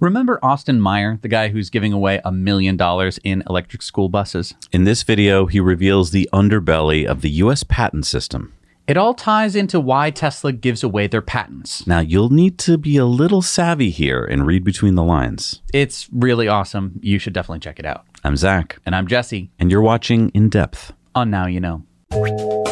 [0.00, 4.54] Remember Austin Meyer, the guy who's giving away a million dollars in electric school buses?
[4.72, 8.52] In this video, he reveals the underbelly of the US patent system.
[8.86, 11.86] It all ties into why Tesla gives away their patents.
[11.86, 15.62] Now, you'll need to be a little savvy here and read between the lines.
[15.72, 17.00] It's really awesome.
[17.02, 18.04] You should definitely check it out.
[18.24, 20.92] I'm Zac, And I'm Jesse and you're watching In Depth.
[21.14, 22.63] on Now You Know.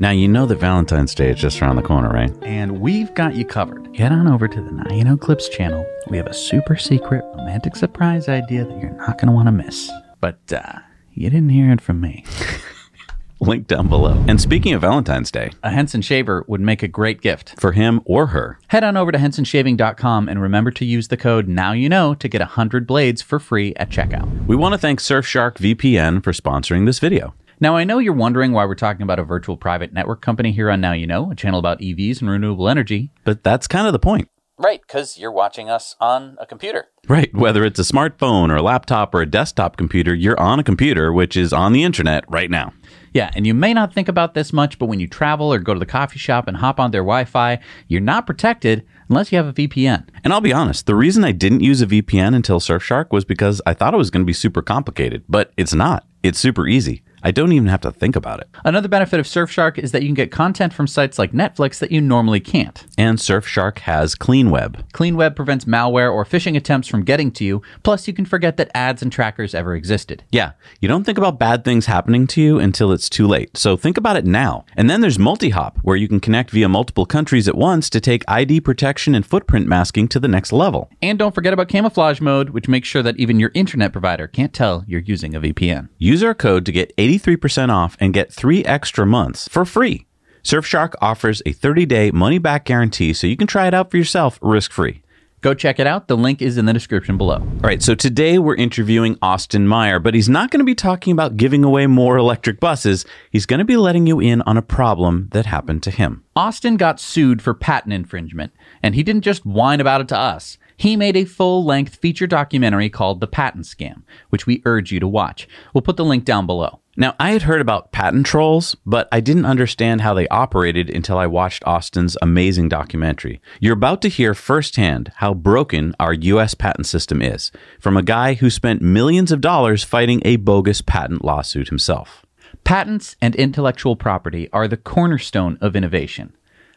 [0.00, 2.32] Now, you know that Valentine's Day is just around the corner, right?
[2.42, 3.94] And we've got you covered.
[3.96, 5.86] Head on over to the Now You Know Clips channel.
[6.10, 9.52] We have a super secret romantic surprise idea that you're not going to want to
[9.52, 9.90] miss.
[10.20, 10.80] But uh,
[11.12, 12.24] you didn't hear it from me.
[13.40, 14.22] Link down below.
[14.26, 17.54] And speaking of Valentine's Day, A Henson shaver would make a great gift.
[17.60, 21.46] for him or her, Head on over to hensonshaving.com and remember to use the code
[21.46, 24.46] Now You Know to get 100 blades for free at checkout.
[24.46, 27.34] we want to thank Surfshark VPN for sponsoring this video.
[27.60, 30.70] Now, I know you're wondering why we're talking about a virtual private network company here
[30.70, 33.10] on Now You Know, a channel about EVs and renewable energy.
[33.24, 34.28] But that's kind of the point.
[34.56, 36.86] Right, because you're watching us on a computer.
[37.08, 37.34] Right.
[37.34, 41.12] Whether it's a smartphone or a laptop or a desktop computer, you're on a computer,
[41.12, 42.72] which is on the internet right now.
[43.12, 45.74] Yeah, and you may not think about this much, but when you travel or go
[45.74, 49.38] to the coffee shop and hop on their Wi Fi, you're not protected unless you
[49.38, 50.08] have a VPN.
[50.24, 53.60] And I'll be honest, the reason I didn't use a VPN until Surfshark was because
[53.66, 56.06] I thought it was going to be super complicated, but it's not.
[56.24, 57.03] It's super easy.
[57.24, 58.48] I don't even have to think about it.
[58.66, 61.90] Another benefit of Surfshark is that you can get content from sites like Netflix that
[61.90, 62.84] you normally can't.
[62.98, 64.90] And Surfshark has CleanWeb.
[64.92, 68.70] CleanWeb prevents malware or phishing attempts from getting to you, plus, you can forget that
[68.74, 70.22] ads and trackers ever existed.
[70.32, 73.56] Yeah, you don't think about bad things happening to you until it's too late.
[73.56, 74.66] So think about it now.
[74.76, 78.22] And then there's Multihop, where you can connect via multiple countries at once to take
[78.28, 80.90] ID protection and footprint masking to the next level.
[81.00, 84.52] And don't forget about camouflage mode, which makes sure that even your internet provider can't
[84.52, 85.88] tell you're using a VPN.
[85.96, 90.06] Use our code to get 83% off and get three extra months for free.
[90.42, 93.96] Surfshark offers a 30 day money back guarantee so you can try it out for
[93.96, 95.02] yourself risk free.
[95.44, 96.08] Go check it out.
[96.08, 97.34] The link is in the description below.
[97.34, 101.12] All right, so today we're interviewing Austin Meyer, but he's not going to be talking
[101.12, 103.04] about giving away more electric buses.
[103.30, 106.24] He's going to be letting you in on a problem that happened to him.
[106.34, 110.56] Austin got sued for patent infringement, and he didn't just whine about it to us.
[110.84, 115.00] He made a full length feature documentary called The Patent Scam, which we urge you
[115.00, 115.48] to watch.
[115.72, 116.80] We'll put the link down below.
[116.94, 121.16] Now, I had heard about patent trolls, but I didn't understand how they operated until
[121.16, 123.40] I watched Austin's amazing documentary.
[123.60, 128.34] You're about to hear firsthand how broken our US patent system is from a guy
[128.34, 132.26] who spent millions of dollars fighting a bogus patent lawsuit himself.
[132.62, 136.34] Patents and intellectual property are the cornerstone of innovation.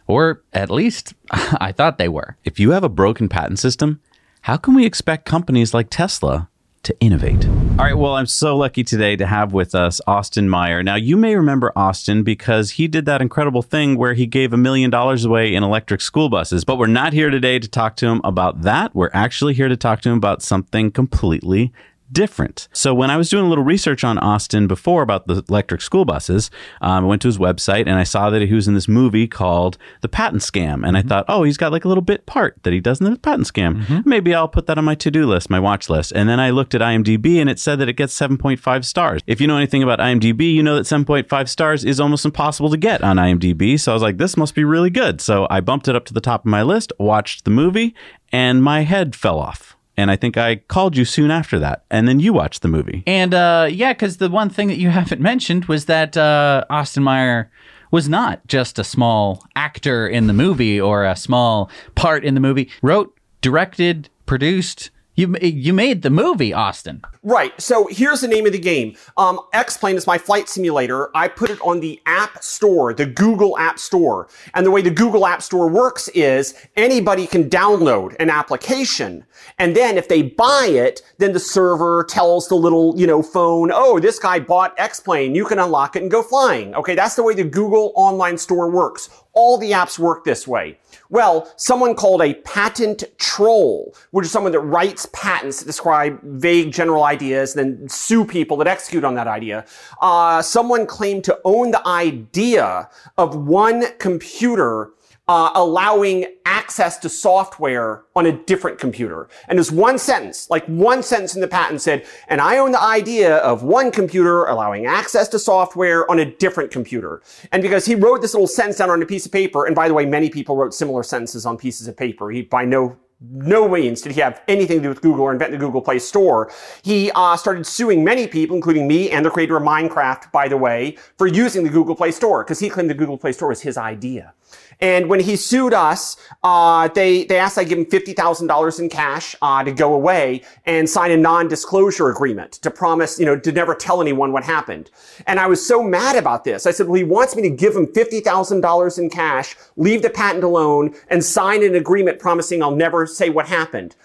[0.08, 2.38] Or at least, I thought they were.
[2.44, 4.02] If you have a broken patent system,
[4.42, 6.50] how can we expect companies like Tesla
[6.84, 7.46] to innovate?
[7.48, 10.82] All right, well, I'm so lucky today to have with us Austin Meyer.
[10.82, 14.58] Now, you may remember Austin because he did that incredible thing where he gave a
[14.58, 18.08] million dollars away in electric school buses, but we're not here today to talk to
[18.08, 18.96] him about that.
[18.96, 21.74] We're actually here to talk to him about something completely
[22.12, 22.68] different.
[22.72, 26.06] So when I was doing a little research on Austin before about the electric school
[26.06, 26.50] buses,
[26.82, 29.28] um, I went to his website and I saw that he was in this movie
[29.28, 30.88] called The Patent Scam.
[30.88, 33.10] And I thought, oh, he's got like a little bit part that he does in
[33.10, 34.06] the patent scam.
[34.06, 36.12] Maybe I'll put that on my to do list, my watch list.
[36.14, 39.22] And then I looked at IMDb and it said that it gets 7.5 stars.
[39.28, 42.78] If you know anything about IMDb, you know that 7.5 stars is almost impossible to
[42.78, 43.80] get on IMDb.
[43.80, 45.22] So I was like, this must be really good.
[45.22, 47.96] So I bumped it up to the top of my list, watched the movie,
[48.32, 49.77] and my head fell off.
[49.98, 51.84] And I think I called you soon after that.
[51.90, 53.04] And then you watched the movie.
[53.08, 57.04] And uh, yeah, because the one thing that you haven't mentioned was that uh, Austin
[57.04, 57.52] Meyer
[57.92, 62.40] was not just a small actor in the movie or a small part in the
[62.40, 62.70] movie.
[62.82, 64.92] Wrote, directed, produced.
[65.18, 67.02] You you made the movie, Austin.
[67.24, 67.60] Right.
[67.60, 68.96] So here's the name of the game.
[69.18, 71.10] Um, X-Plane is my flight simulator.
[71.18, 74.30] I put it on the App Store, the Google App Store.
[74.54, 79.26] And the way the Google App Store works is anybody can download an application.
[79.58, 83.72] And then if they buy it, then the server tells the little, you know, phone,
[83.74, 85.34] oh, this guy bought X-Plane.
[85.34, 86.76] You can unlock it and go flying.
[86.76, 86.94] Okay.
[86.94, 89.10] That's the way the Google online store works.
[89.34, 90.78] All the apps work this way.
[91.10, 96.72] Well, someone called a patent troll, which is someone that writes patents that describe vague
[96.72, 99.66] general ideas, then sue people that execute on that idea.
[100.02, 104.92] Uh, someone claimed to own the idea of one computer
[105.28, 109.28] uh, allowing access to software on a different computer.
[109.48, 112.82] And there's one sentence, like one sentence in the patent said, and I own the
[112.82, 117.22] idea of one computer allowing access to software on a different computer.
[117.52, 119.88] And because he wrote this little sentence down on a piece of paper, and by
[119.88, 122.32] the way, many people wrote similar sentences on pieces of paper.
[122.32, 125.52] He by no no means did he have anything to do with Google or invent
[125.52, 126.52] the Google Play Store.
[126.84, 130.58] He uh, started suing many people, including me and the creator of Minecraft, by the
[130.58, 133.62] way, for using the Google Play Store because he claimed the Google Play Store was
[133.62, 134.34] his idea.
[134.80, 138.80] And when he sued us, uh, they they asked I give him fifty thousand dollars
[138.80, 143.40] in cash uh, to go away and sign a non-disclosure agreement to promise, you know,
[143.40, 144.92] to never tell anyone what happened.
[145.26, 146.68] And I was so mad about this.
[146.68, 150.04] I said, well, he wants me to give him fifty thousand dollars in cash, leave
[150.04, 153.96] the patent alone, and sign an agreement promising I'll never say what happened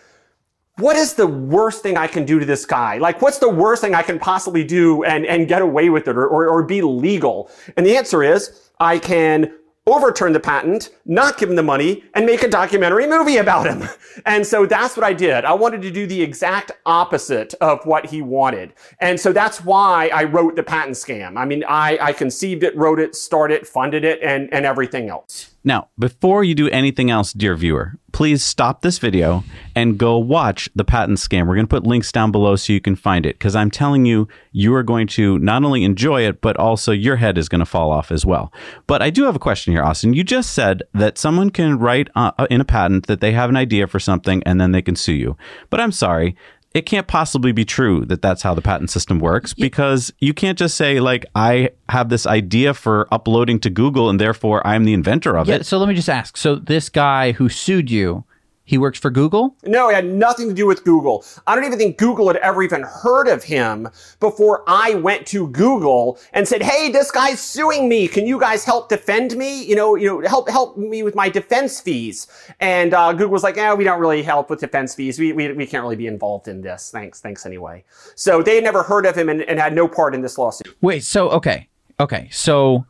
[0.78, 2.98] what is the worst thing I can do to this guy?
[2.98, 6.16] Like, what's the worst thing I can possibly do and, and get away with it
[6.16, 7.50] or, or, or be legal?
[7.76, 9.52] And the answer is I can
[9.86, 13.88] overturn the patent, not give him the money, and make a documentary movie about him.
[14.26, 15.46] And so that's what I did.
[15.46, 18.74] I wanted to do the exact opposite of what he wanted.
[19.00, 21.38] And so that's why I wrote the patent scam.
[21.38, 25.08] I mean, I, I conceived it, wrote it, started it, funded it, and, and everything
[25.08, 25.51] else.
[25.64, 29.44] Now, before you do anything else, dear viewer, please stop this video
[29.76, 31.46] and go watch the patent scam.
[31.46, 34.04] We're going to put links down below so you can find it because I'm telling
[34.04, 37.60] you, you are going to not only enjoy it, but also your head is going
[37.60, 38.52] to fall off as well.
[38.88, 40.14] But I do have a question here, Austin.
[40.14, 43.56] You just said that someone can write uh, in a patent that they have an
[43.56, 45.36] idea for something and then they can sue you.
[45.70, 46.36] But I'm sorry,
[46.74, 50.58] it can't possibly be true that that's how the patent system works because you can't
[50.58, 54.94] just say like I have this idea for uploading to Google and therefore I'm the
[54.94, 55.56] inventor of Yeah.
[55.56, 55.66] it.
[55.66, 56.36] So let me just ask.
[56.36, 58.24] So this guy who sued you,
[58.64, 59.56] he works for Google.
[59.64, 61.24] No, it had nothing to do with Google.
[61.46, 63.88] I don't even think Google had ever even heard of him
[64.20, 68.06] before I went to Google and said, "Hey, this guy's suing me.
[68.06, 69.64] Can you guys help defend me?
[69.64, 72.28] You know, you know, help help me with my defense fees."
[72.60, 75.18] And uh, Google was like, "Yeah, we don't really help with defense fees.
[75.18, 76.90] We, we we can't really be involved in this.
[76.90, 77.84] Thanks, thanks anyway."
[78.14, 80.76] So they had never heard of him and, and had no part in this lawsuit.
[80.80, 81.02] Wait.
[81.02, 81.68] So okay,
[81.98, 82.28] okay.
[82.30, 82.86] So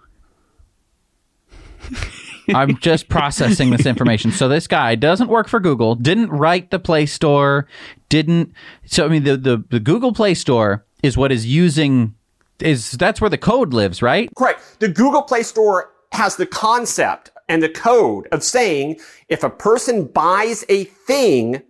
[2.55, 4.33] I'm just processing this information.
[4.33, 5.95] So this guy doesn't work for Google.
[5.95, 7.67] Didn't write the Play Store.
[8.09, 8.53] Didn't.
[8.87, 12.15] So I mean, the the, the Google Play Store is what is using.
[12.61, 14.31] Is that's where the code lives, right?
[14.37, 14.79] Correct.
[14.79, 20.05] The Google Play Store has the concept and the code of saying if a person
[20.07, 21.63] buys a thing,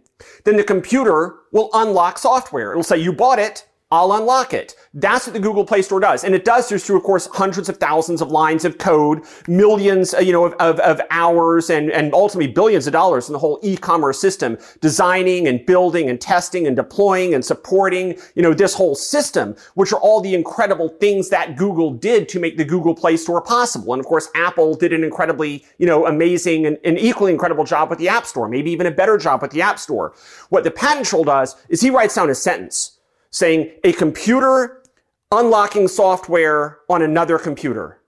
[0.45, 2.73] then the computer will unlock software.
[2.73, 3.67] It'll say, you bought it.
[3.93, 4.75] I'll unlock it.
[4.95, 6.25] That's what the Google Play Store does.
[6.25, 10.15] And it does this through, of course, hundreds of thousands of lines of code, millions,
[10.15, 13.39] uh, you know, of, of, of hours and, and ultimately billions of dollars in the
[13.39, 18.73] whole e-commerce system, designing and building and testing and deploying and supporting, you know, this
[18.73, 22.95] whole system, which are all the incredible things that Google did to make the Google
[22.95, 23.93] Play Store possible.
[23.93, 27.91] And of course, Apple did an incredibly, you know, amazing and, and equally incredible job
[27.91, 30.15] with the App Store, maybe even a better job with the App Store.
[30.49, 32.92] What the patent troll does is he writes down a sentence
[33.33, 34.83] saying a computer
[35.33, 37.99] unlocking software on another computer.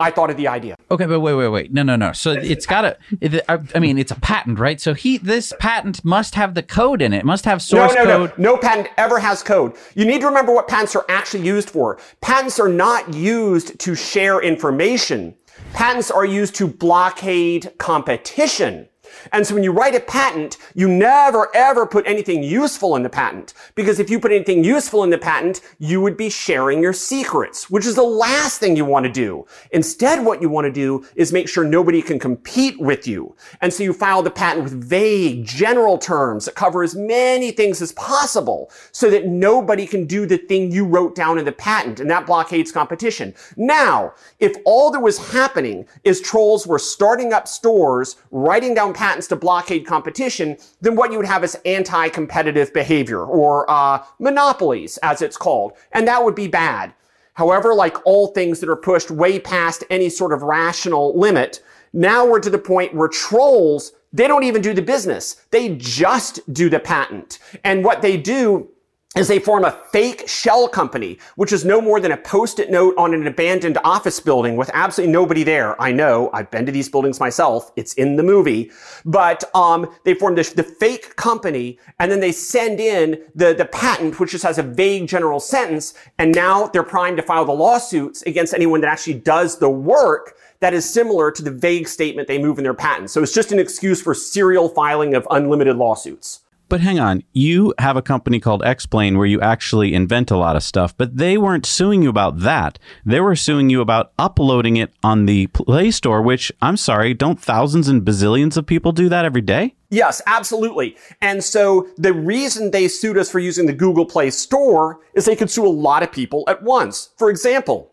[0.00, 0.76] I thought of the idea.
[0.90, 1.72] Okay, but wait, wait, wait.
[1.74, 2.12] No, no, no.
[2.12, 2.80] So it's got
[3.20, 3.52] to.
[3.52, 4.80] I I mean, it's a patent, right?
[4.80, 7.18] So he, this patent must have the code in it.
[7.18, 8.38] It must have source no, no, code.
[8.38, 8.52] no.
[8.52, 9.76] No patent ever has code.
[9.94, 11.98] You need to remember what patents are actually used for.
[12.22, 15.34] Patents are not used to share information.
[15.74, 18.88] Patents are used to blockade competition.
[19.32, 23.08] And so when you write a patent, you never ever put anything useful in the
[23.08, 23.54] patent.
[23.74, 27.70] Because if you put anything useful in the patent, you would be sharing your secrets,
[27.70, 29.46] which is the last thing you want to do.
[29.72, 33.34] Instead, what you want to do is make sure nobody can compete with you.
[33.60, 37.82] And so you file the patent with vague, general terms that cover as many things
[37.82, 42.00] as possible so that nobody can do the thing you wrote down in the patent.
[42.00, 43.34] And that blockades competition.
[43.56, 49.09] Now, if all that was happening is trolls were starting up stores, writing down patents
[49.18, 55.22] to blockade competition, then what you would have is anti-competitive behavior or uh, monopolies, as
[55.22, 56.94] it's called, and that would be bad.
[57.34, 61.62] However, like all things that are pushed way past any sort of rational limit,
[61.92, 65.36] now we're to the point where trolls, they don't even do the business.
[65.50, 67.38] They just do the patent.
[67.64, 68.68] And what they do
[69.16, 72.94] is they form a fake shell company, which is no more than a post-it note
[72.96, 75.80] on an abandoned office building with absolutely nobody there.
[75.82, 77.72] I know, I've been to these buildings myself.
[77.74, 78.70] It's in the movie.
[79.04, 83.64] But um, they form this, the fake company, and then they send in the, the
[83.64, 87.52] patent, which just has a vague general sentence, and now they're primed to file the
[87.52, 92.28] lawsuits against anyone that actually does the work that is similar to the vague statement
[92.28, 93.10] they move in their patent.
[93.10, 96.42] So it's just an excuse for serial filing of unlimited lawsuits.
[96.70, 100.54] But hang on, you have a company called X-Plane where you actually invent a lot
[100.54, 102.78] of stuff, but they weren't suing you about that.
[103.04, 107.40] They were suing you about uploading it on the Play Store, which I'm sorry, don't
[107.40, 109.74] thousands and bazillions of people do that every day?
[109.88, 110.96] Yes, absolutely.
[111.20, 115.34] And so the reason they sued us for using the Google Play Store is they
[115.34, 117.10] could sue a lot of people at once.
[117.18, 117.90] For example,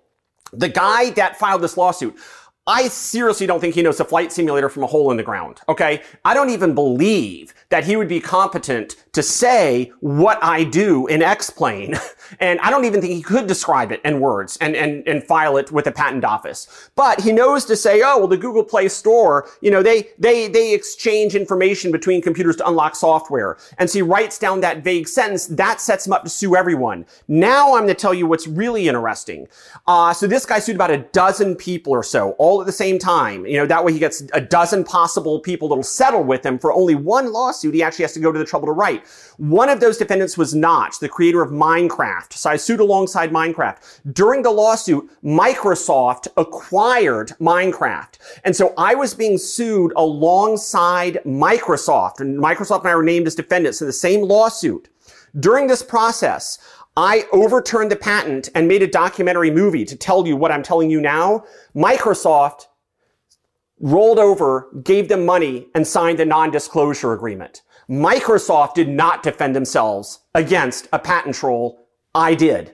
[0.53, 2.15] the guy that filed this lawsuit,
[2.67, 5.61] I seriously don't think he knows a flight simulator from a hole in the ground.
[5.69, 6.01] Okay.
[6.25, 11.21] I don't even believe that he would be competent to say what I do in
[11.21, 11.95] X-Plane.
[12.39, 15.57] And I don't even think he could describe it in words and, and, and file
[15.57, 16.89] it with a patent office.
[16.95, 20.47] But he knows to say, oh, well, the Google Play Store, you know, they, they,
[20.47, 23.57] they exchange information between computers to unlock software.
[23.77, 25.47] And so he writes down that vague sentence.
[25.47, 27.05] That sets him up to sue everyone.
[27.27, 29.47] Now I'm going to tell you what's really interesting.
[29.87, 32.99] Uh, so this guy sued about a dozen people or so, all at the same
[32.99, 33.45] time.
[33.45, 36.73] You know, that way he gets a dozen possible people that'll settle with him for
[36.73, 37.73] only one lawsuit.
[37.73, 39.05] He actually has to go to the trouble to write.
[39.37, 42.33] One of those defendants was Notch, the creator of Minecraft.
[42.33, 44.01] So I sued alongside Minecraft.
[44.13, 48.17] During the lawsuit, Microsoft acquired Minecraft.
[48.43, 52.19] And so I was being sued alongside Microsoft.
[52.19, 54.89] And Microsoft and I were named as defendants in the same lawsuit.
[55.39, 56.57] During this process,
[56.97, 60.89] I overturned the patent and made a documentary movie to tell you what I'm telling
[60.89, 61.43] you now.
[61.75, 62.65] Microsoft
[63.79, 67.61] rolled over, gave them money, and signed a non-disclosure agreement.
[67.87, 71.87] Microsoft did not defend themselves against a patent troll.
[72.15, 72.73] I did.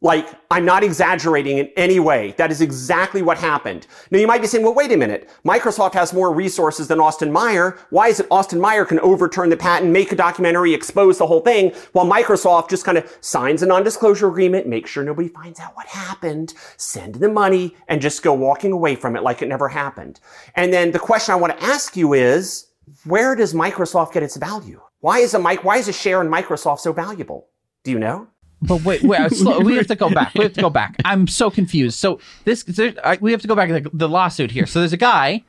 [0.00, 2.32] Like, I'm not exaggerating in any way.
[2.38, 3.88] That is exactly what happened.
[4.12, 5.28] Now you might be saying, well, wait a minute.
[5.44, 7.76] Microsoft has more resources than Austin Meyer.
[7.90, 11.40] Why is it Austin Meyer can overturn the patent, make a documentary, expose the whole
[11.40, 15.74] thing, while Microsoft just kind of signs a non-disclosure agreement, make sure nobody finds out
[15.74, 19.66] what happened, send the money, and just go walking away from it like it never
[19.66, 20.20] happened.
[20.54, 22.68] And then the question I want to ask you is,
[23.04, 24.80] where does Microsoft get its value?
[25.00, 27.48] Why is a mic, why is a share in Microsoft so valuable?
[27.82, 28.28] Do you know?
[28.60, 30.34] But wait, wait, slow, we have to go back.
[30.34, 30.96] We have to go back.
[31.04, 31.98] I'm so confused.
[31.98, 34.66] So this, there, I, we have to go back to the, the, lawsuit here.
[34.66, 35.44] So there's a guy,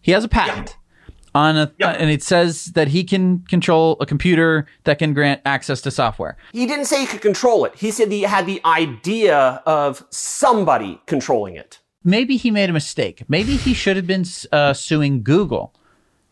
[0.00, 0.76] he has a patent
[1.34, 5.40] on a, uh, and it says that he can control a computer that can grant
[5.44, 6.36] access to software.
[6.52, 7.74] He didn't say he could control it.
[7.76, 11.80] He said he had the idea of somebody controlling it.
[12.04, 13.22] Maybe he made a mistake.
[13.28, 15.72] Maybe he should have been uh, suing Google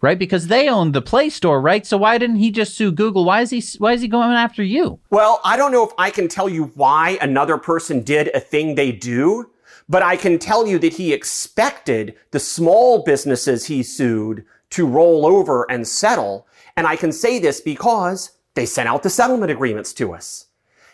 [0.00, 0.18] right?
[0.18, 1.86] Because they own the Play Store, right?
[1.86, 3.24] So why didn't he just sue Google?
[3.24, 5.00] Why is he why is he going after you?
[5.10, 8.74] Well, I don't know if I can tell you why another person did a thing
[8.74, 9.50] they do,
[9.88, 15.26] but I can tell you that he expected the small businesses he sued to roll
[15.26, 19.92] over and settle, and I can say this because they sent out the settlement agreements
[19.94, 20.46] to us.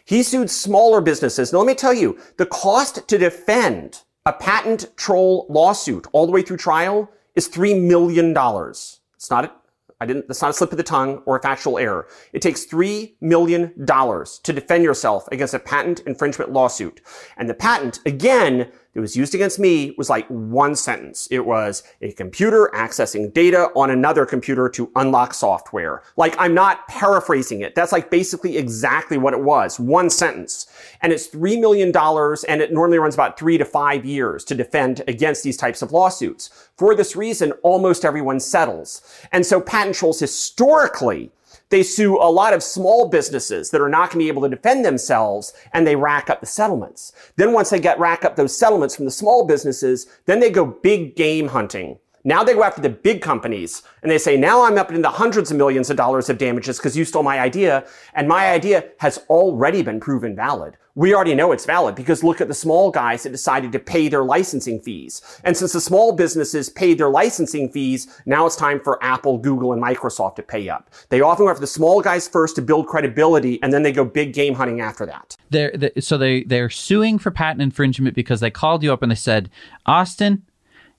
[0.04, 1.52] He sued smaller businesses.
[1.52, 6.32] Now let me tell you, the cost to defend a patent troll lawsuit all the
[6.32, 8.34] way through trial is $3 million.
[8.36, 9.62] It's not,
[10.00, 12.08] I didn't, that's not a slip of the tongue or a factual error.
[12.32, 17.00] It takes $3 million to defend yourself against a patent infringement lawsuit.
[17.36, 21.28] And the patent, again, that was used against me was like one sentence.
[21.30, 26.02] It was a computer accessing data on another computer to unlock software.
[26.16, 27.74] Like I'm not paraphrasing it.
[27.74, 29.78] That's like basically exactly what it was.
[29.78, 30.66] One sentence.
[31.02, 35.02] And it's $3 million and it normally runs about three to five years to defend
[35.06, 36.70] against these types of lawsuits.
[36.78, 39.02] For this reason, almost everyone settles.
[39.30, 41.32] And so patent trolls historically
[41.68, 44.54] they sue a lot of small businesses that are not going to be able to
[44.54, 47.12] defend themselves and they rack up the settlements.
[47.36, 50.66] Then once they get rack up those settlements from the small businesses, then they go
[50.66, 51.98] big game hunting.
[52.26, 55.52] Now they go after the big companies and they say, now I'm up into hundreds
[55.52, 57.86] of millions of dollars of damages because you stole my idea.
[58.14, 60.76] And my idea has already been proven valid.
[60.96, 64.08] We already know it's valid because look at the small guys that decided to pay
[64.08, 65.22] their licensing fees.
[65.44, 69.72] And since the small businesses paid their licensing fees, now it's time for Apple, Google,
[69.72, 70.90] and Microsoft to pay up.
[71.10, 74.04] They often go after the small guys first to build credibility and then they go
[74.04, 75.36] big game hunting after that.
[75.50, 79.12] They're, they so they they're suing for patent infringement because they called you up and
[79.12, 79.48] they said,
[79.84, 80.42] Austin,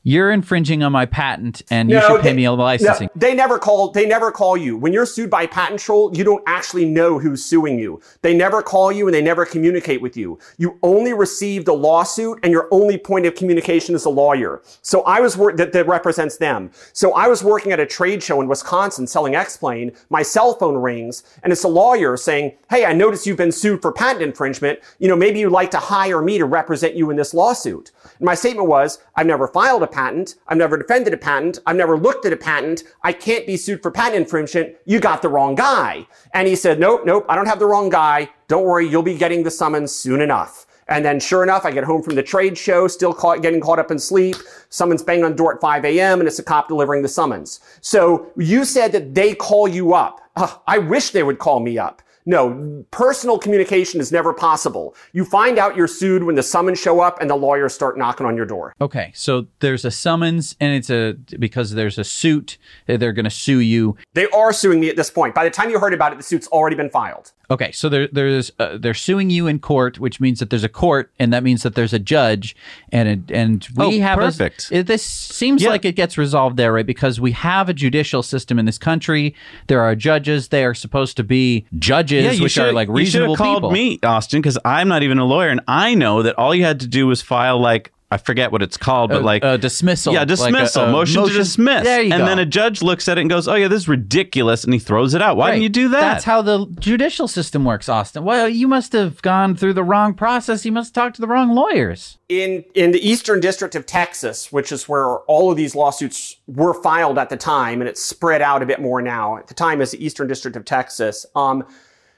[0.08, 3.10] you're infringing on my patent and you should pay they, me a licensing.
[3.14, 4.78] No, they never call they never call you.
[4.78, 8.00] When you're sued by patent troll, you don't actually know who's suing you.
[8.22, 10.40] They never call you and they never communicate with you.
[10.58, 14.62] You only receive the lawsuit and your only point of communication is a lawyer.
[14.82, 16.72] So I was work that, that represents them.
[16.94, 19.92] So I was working at a trade show in Wisconsin selling X-Plane.
[20.10, 23.82] My cell phone rings and it's a lawyer saying, Hey, I noticed you've been sued
[23.82, 24.80] for patent infringement.
[25.00, 27.92] You know, maybe you'd like to hire me to represent you in this lawsuit.
[28.20, 30.36] And my statement was, I've never filed a patent.
[30.48, 31.58] I've never defended a patent.
[31.66, 32.84] I've never looked at a patent.
[33.02, 34.76] I can't be sued for patent infringement.
[34.86, 36.06] You got the wrong guy.
[36.36, 38.30] And he said, nope, nope, I don't have the wrong guy.
[38.48, 40.68] Don't worry, you'll be getting the summons soon enough.
[40.88, 43.80] And then sure enough, I get home from the trade show, still caught, getting caught
[43.80, 44.36] up in sleep.
[44.70, 46.20] Someone's banging on the door at 5 a.m.
[46.20, 47.60] and it's a cop delivering the summons.
[47.82, 50.22] So you said that they call you up.
[50.36, 52.04] Uh, I wish they would call me up.
[52.28, 54.94] No, personal communication is never possible.
[55.14, 58.26] You find out you're sued when the summons show up and the lawyers start knocking
[58.28, 58.76] on your door.
[58.82, 63.30] Okay, so there's a summons and it's a because there's a suit, they're going to
[63.32, 63.96] sue you.
[64.14, 65.34] They are suing me at this point.
[65.34, 67.32] By the time you heard about it, the suit's already been filed.
[67.50, 70.70] Okay, so there, there's uh, they're suing you in court, which means that there's a
[70.70, 72.58] court, and that means that there's a judge,
[72.92, 74.70] and a, and we Oh, have perfect.
[74.70, 75.70] A, it, this seems Yeah.
[75.70, 76.86] like it gets resolved there, right?
[76.86, 79.34] Because we have a judicial system in this country.
[79.68, 80.50] There are judges.
[80.50, 83.72] They are supposed to be judges, which are like you should reasonable have called people.
[83.72, 86.80] me, Austin, because I'm not even a lawyer, and I know that all you had
[86.82, 90.14] to do was file like I forget what it's called, but A- like a dismissal,
[90.14, 91.84] Yeah, like a- dismissal, a motion, motion- to dismiss.
[91.84, 92.26] There you and go.
[92.26, 94.80] then a judge looks at it and goes, "Oh yeah, this is ridiculous," and he
[94.80, 95.36] throws it out.
[95.36, 95.52] Why Right.
[95.56, 96.00] didn't you do that?
[96.00, 98.24] That's how the judicial system works, Austin.
[98.24, 100.64] Well, you must have gone through the wrong process.
[100.64, 102.18] You must have talked to the wrong lawyers.
[102.30, 106.74] in in the Eastern District of Texas, which is where all of these lawsuits were
[106.74, 109.36] filed at the time, and it's spread out a bit more now.
[109.36, 111.26] At the time, is the Eastern District of Texas.
[111.36, 111.66] Um,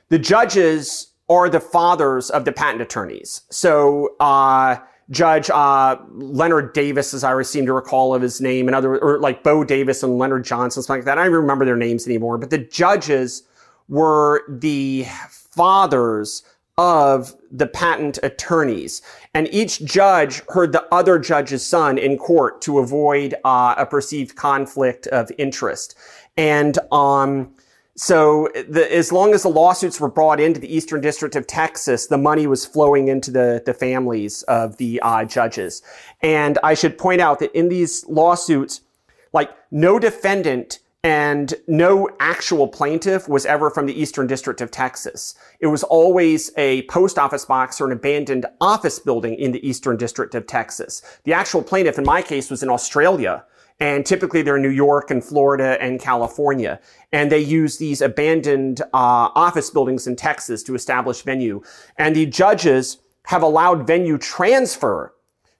[0.09, 3.41] the judges are the fathers of the patent attorneys.
[3.49, 4.15] So.
[4.19, 4.77] Uh,
[5.11, 9.19] Judge uh, Leonard Davis, as I seem to recall of his name, and other, or
[9.19, 11.17] like Bo Davis and Leonard Johnson, something like that.
[11.17, 12.37] I don't remember their names anymore.
[12.37, 13.41] But the judges
[13.87, 16.43] were the fathers
[16.77, 19.01] of the patent attorneys.
[19.33, 24.35] And each judge heard the other judge's son in court to avoid uh, a perceived
[24.35, 25.97] conflict of interest.
[26.37, 27.53] And um,
[27.99, 32.07] so the, as long as the lawsuits were brought into the Eastern District of Texas,
[32.07, 35.81] the money was flowing into the, the families of the uh, judges.
[36.21, 38.79] And I should point out that in these lawsuits,
[39.33, 45.35] like no defendant and no actual plaintiff was ever from the Eastern District of Texas.
[45.59, 49.97] It was always a post office box or an abandoned office building in the Eastern
[49.97, 51.01] District of Texas.
[51.25, 53.43] The actual plaintiff in my case was in Australia.
[53.79, 56.79] And typically they're in New York and Florida and California.
[57.13, 61.61] And they use these abandoned uh, office buildings in Texas to establish venue.
[61.97, 65.13] And the judges have allowed venue transfer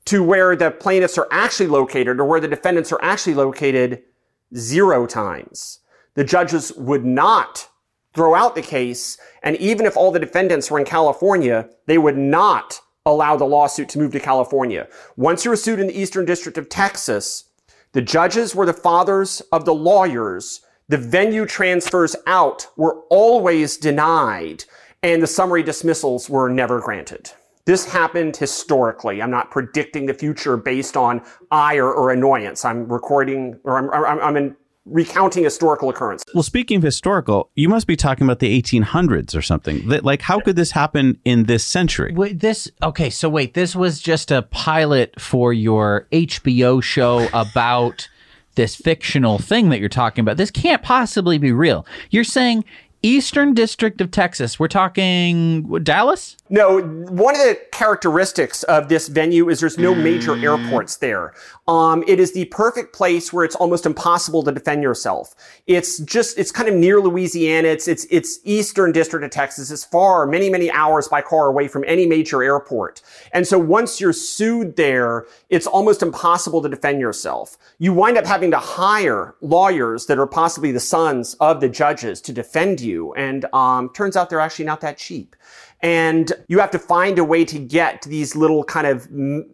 [0.05, 4.03] to where the plaintiffs are actually located or where the defendants are actually located
[4.55, 5.79] zero times.
[6.15, 7.69] The judges would not
[8.13, 9.17] throw out the case.
[9.43, 13.87] And even if all the defendants were in California, they would not allow the lawsuit
[13.89, 14.87] to move to California.
[15.15, 17.45] Once you were sued in the Eastern District of Texas,
[17.93, 20.61] the judges were the fathers of the lawyers.
[20.89, 24.63] The venue transfers out were always denied,
[25.01, 27.31] and the summary dismissals were never granted.
[27.65, 29.21] This happened historically.
[29.21, 31.21] I'm not predicting the future based on
[31.51, 32.65] ire or annoyance.
[32.65, 36.25] I'm recording, or I'm, I'm, I'm in recounting historical occurrences.
[36.33, 39.87] well, speaking of historical, you must be talking about the 1800s or something.
[39.89, 42.13] That, like, how could this happen in this century?
[42.13, 43.09] Wait, this okay.
[43.09, 48.09] So wait, this was just a pilot for your HBO show about
[48.55, 50.37] this fictional thing that you're talking about.
[50.37, 51.85] This can't possibly be real.
[52.09, 52.65] You're saying
[53.01, 54.59] Eastern District of Texas.
[54.59, 56.35] We're talking Dallas.
[56.49, 61.33] No, one of the characteristics of this venue is there's no major airports there.
[61.67, 65.35] Um, it is the perfect place where it's almost impossible to defend yourself.
[65.67, 67.67] It's just, it's kind of near Louisiana.
[67.67, 69.69] It's, it's, it's Eastern District of Texas.
[69.69, 73.01] It's far, many, many hours by car away from any major airport.
[73.31, 77.57] And so once you're sued there, it's almost impossible to defend yourself.
[77.77, 82.19] You wind up having to hire lawyers that are possibly the sons of the judges
[82.21, 82.88] to defend you.
[83.17, 85.35] And, um, turns out they're actually not that cheap.
[85.81, 89.49] And you have to find a way to get to these little kind of m-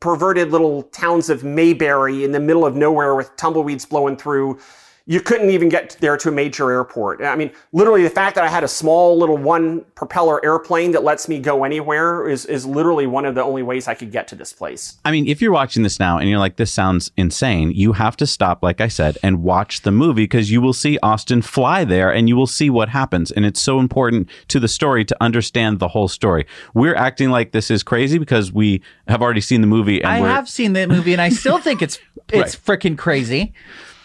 [0.00, 4.58] perverted little towns of Mayberry in the middle of nowhere with tumbleweeds blowing through
[5.08, 7.22] you couldn't even get there to a major airport.
[7.22, 11.04] I mean, literally the fact that I had a small little one propeller airplane that
[11.04, 14.26] lets me go anywhere is, is literally one of the only ways I could get
[14.28, 14.98] to this place.
[15.04, 18.16] I mean, if you're watching this now and you're like, this sounds insane, you have
[18.16, 21.84] to stop, like I said, and watch the movie because you will see Austin fly
[21.84, 23.30] there and you will see what happens.
[23.30, 26.46] And it's so important to the story to understand the whole story.
[26.74, 30.02] We're acting like this is crazy because we have already seen the movie.
[30.02, 32.00] And I we're, have seen the movie and I still think it's
[32.32, 33.54] it's freaking crazy.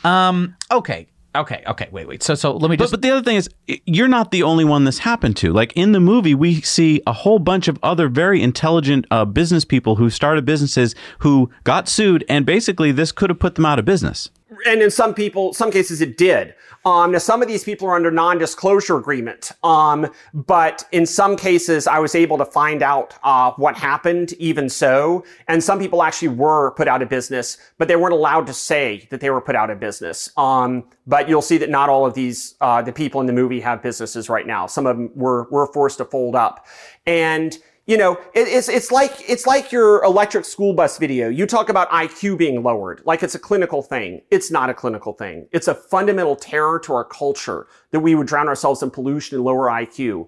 [0.04, 0.56] Um.
[0.72, 1.08] Okay.
[1.34, 1.64] Okay.
[1.66, 1.88] Okay.
[1.92, 2.08] Wait.
[2.08, 2.22] Wait.
[2.24, 2.92] So so let me But, just.
[2.92, 3.50] but the other thing is,
[3.86, 5.54] you're not the only one this happened to.
[5.54, 9.64] Like in the movie, we see a whole bunch of other very intelligent uh, business
[9.64, 13.80] people who started businesses who got sued, and basically this could have put them out
[13.80, 14.30] of business.
[14.66, 16.56] And in some people, some cases it did.
[16.84, 19.52] Um, now some of these people are under non-disclosure agreement.
[19.64, 24.34] Um, but in some cases, I was able to find out uh, what happened.
[24.34, 28.48] Even so, and some people actually were put out of business, but they weren't allowed
[28.48, 30.32] to say that they were put out of business.
[30.38, 33.60] Um, but you'll see that not all of these uh, the people in the movie
[33.60, 34.66] have businesses right now.
[34.66, 36.66] Some of them were were forced to fold up,
[37.06, 41.30] and you know, it, it's it's like it's like your electric school bus video.
[41.30, 44.22] You talk about IQ being lowered, like it's a clinical thing.
[44.30, 45.48] It's not a clinical thing.
[45.52, 49.44] It's a fundamental terror to our culture that we would drown ourselves in pollution and
[49.44, 50.28] lower IQ.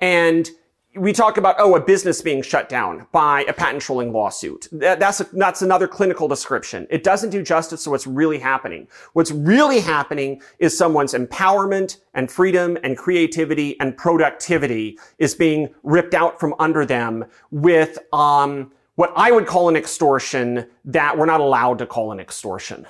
[0.00, 0.48] And
[0.96, 4.68] we talk about oh a business being shut down by a patent trolling lawsuit.
[4.72, 6.86] That- that's a, that's another clinical description.
[6.90, 8.86] It doesn't do justice to what's really happening.
[9.12, 16.14] What's really happening is someone's empowerment and freedom and creativity and productivity is being ripped
[16.14, 21.40] out from under them with um, what i would call an extortion that we're not
[21.40, 22.86] allowed to call an extortion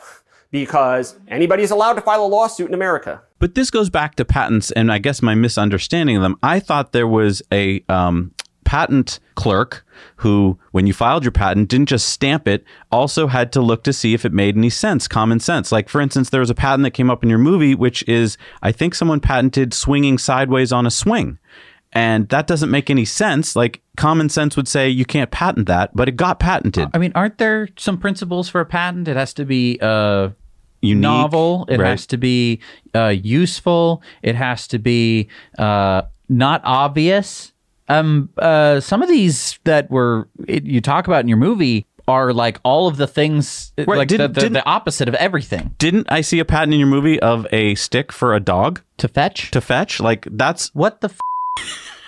[0.54, 4.70] because anybody's allowed to file a lawsuit in america But this goes back to patents,
[4.70, 6.38] and I guess my misunderstanding of them.
[6.42, 8.32] I thought there was a um,
[8.64, 9.84] patent clerk
[10.16, 13.92] who, when you filed your patent, didn't just stamp it, also had to look to
[13.92, 15.70] see if it made any sense, common sense.
[15.70, 18.38] Like, for instance, there was a patent that came up in your movie, which is,
[18.62, 21.38] I think someone patented swinging sideways on a swing.
[21.92, 23.54] And that doesn't make any sense.
[23.54, 26.88] Like, common sense would say you can't patent that, but it got patented.
[26.94, 29.06] I mean, aren't there some principles for a patent?
[29.06, 30.30] It has to be uh,
[30.84, 31.66] Unique, novel.
[31.68, 31.88] It right?
[31.90, 32.60] has to be
[32.94, 34.02] uh, useful.
[34.22, 37.52] It has to be uh, not obvious.
[37.88, 42.32] Um, uh, some of these that were it, you talk about in your movie are
[42.32, 45.74] like all of the things, like the, didn't- the, didn't- the opposite of everything.
[45.78, 49.08] Didn't I see a patent in your movie of a stick for a dog To
[49.08, 49.50] fetch?
[49.52, 50.00] to fetch?
[50.00, 51.08] Like, that's what the?
[51.08, 51.18] F-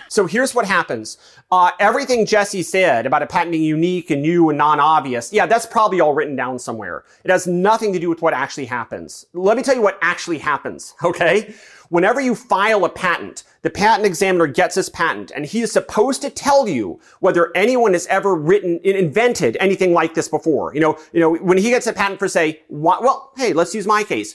[0.09, 1.19] So here's what happens.
[1.51, 5.67] Uh, everything Jesse said about a patent being unique and new and non-obvious, yeah, that's
[5.67, 7.05] probably all written down somewhere.
[7.25, 9.27] It has nothing to do with what actually happens.
[9.33, 11.55] Let me tell you what actually happens, okay?
[11.89, 16.23] Whenever you file a patent, the patent examiner gets this patent and he is supposed
[16.23, 20.75] to tell you whether anyone has ever written, invented anything like this before.
[20.75, 23.87] You know, you know, when he gets a patent for say, well, hey, let's use
[23.87, 24.35] my case.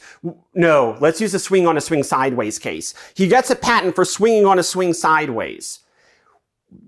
[0.53, 2.93] No, let's use a swing on a swing sideways case.
[3.15, 5.79] He gets a patent for swinging on a swing sideways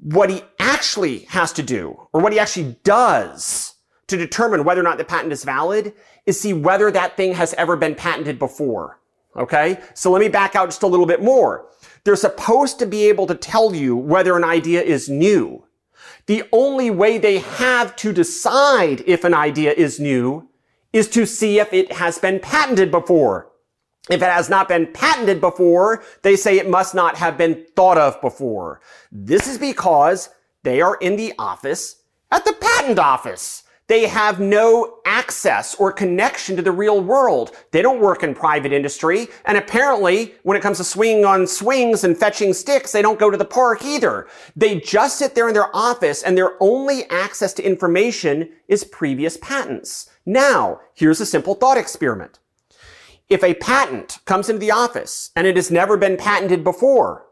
[0.01, 3.75] what he actually has to do, or what he actually does
[4.07, 5.93] to determine whether or not the patent is valid,
[6.25, 8.99] is see whether that thing has ever been patented before.
[9.35, 9.79] Okay?
[9.93, 11.65] So let me back out just a little bit more.
[12.03, 15.65] They're supposed to be able to tell you whether an idea is new.
[16.25, 20.49] The only way they have to decide if an idea is new
[20.91, 23.49] is to see if it has been patented before.
[24.09, 27.97] If it has not been patented before, they say it must not have been thought
[27.97, 28.81] of before.
[29.11, 30.29] This is because
[30.63, 33.62] they are in the office at the patent office.
[33.87, 37.51] They have no access or connection to the real world.
[37.71, 39.27] They don't work in private industry.
[39.45, 43.29] And apparently, when it comes to swinging on swings and fetching sticks, they don't go
[43.29, 44.27] to the park either.
[44.55, 49.35] They just sit there in their office and their only access to information is previous
[49.37, 50.09] patents.
[50.25, 52.39] Now, here's a simple thought experiment.
[53.29, 57.25] If a patent comes into the office and it has never been patented before,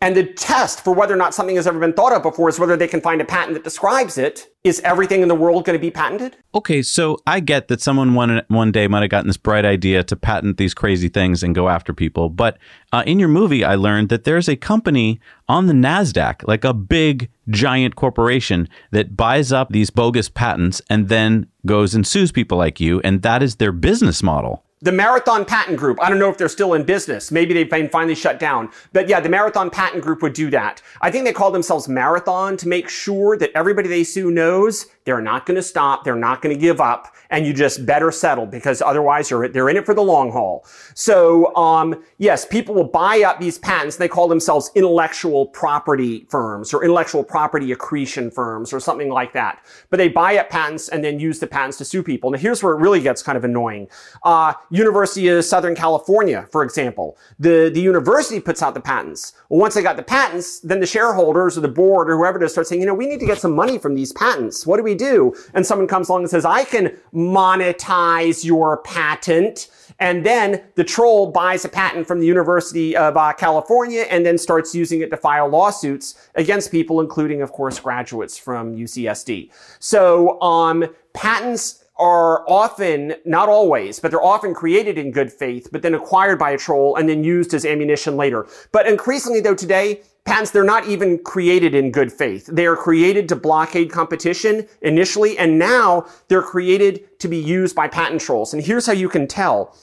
[0.00, 2.60] and the test for whether or not something has ever been thought of before is
[2.60, 5.76] whether they can find a patent that describes it, is everything in the world going
[5.76, 6.36] to be patented?
[6.54, 10.04] Okay, so I get that someone one one day might have gotten this bright idea
[10.04, 12.28] to patent these crazy things and go after people.
[12.28, 12.58] But
[12.92, 16.74] uh, in your movie, I learned that there's a company on the Nasdaq, like a
[16.74, 22.56] big giant corporation that buys up these bogus patents and then goes and sues people
[22.56, 24.64] like you, and that is their business model.
[24.80, 26.00] The Marathon Patent Group.
[26.00, 27.30] I don't know if they're still in business.
[27.32, 28.70] Maybe they've been finally shut down.
[28.92, 30.82] But yeah, the Marathon Patent Group would do that.
[31.00, 35.22] I think they call themselves Marathon to make sure that everybody they sue knows they're
[35.22, 36.04] not going to stop.
[36.04, 37.14] They're not going to give up.
[37.30, 40.66] And you just better settle because otherwise you're, they're in it for the long haul.
[40.94, 43.96] So, um, yes, people will buy up these patents.
[43.96, 49.64] They call themselves intellectual property firms or intellectual property accretion firms or something like that.
[49.88, 52.30] But they buy up patents and then use the patents to sue people.
[52.30, 53.88] Now here's where it really gets kind of annoying.
[54.22, 59.32] Uh, University of Southern California, for example, the, the university puts out the patents.
[59.48, 62.52] Well, once they got the patents, then the shareholders or the board or whoever does
[62.52, 64.66] start saying, you know, we need to get some money from these patents.
[64.66, 65.34] What do we do?
[65.54, 69.68] And someone comes along and says, I can monetize your patent.
[70.00, 74.38] And then the troll buys a patent from the University of uh, California and then
[74.38, 79.50] starts using it to file lawsuits against people, including, of course, graduates from UCSD.
[79.80, 85.82] So, um, patents are often, not always, but they're often created in good faith, but
[85.82, 88.46] then acquired by a troll and then used as ammunition later.
[88.70, 92.46] But increasingly though today, patents, they're not even created in good faith.
[92.46, 97.88] They are created to blockade competition initially, and now they're created to be used by
[97.88, 98.54] patent trolls.
[98.54, 99.76] And here's how you can tell.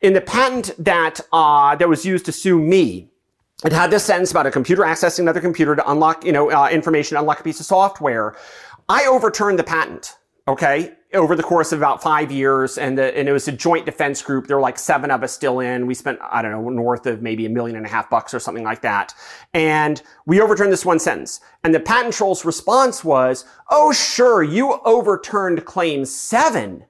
[0.00, 3.08] In the patent that, uh, that was used to sue me,
[3.64, 6.68] it had this sentence about a computer accessing another computer to unlock, you know, uh,
[6.70, 8.34] information, unlock a piece of software.
[8.88, 10.16] I overturned the patent.
[10.48, 13.84] Okay over the course of about five years, and, the, and it was a joint
[13.86, 14.46] defense group.
[14.46, 15.86] There were like seven of us still in.
[15.86, 18.40] We spent, I don't know, north of maybe a million and a half bucks or
[18.40, 19.14] something like that.
[19.52, 21.40] And we overturned this one sentence.
[21.64, 26.84] And the patent troll's response was, oh, sure, you overturned claim seven.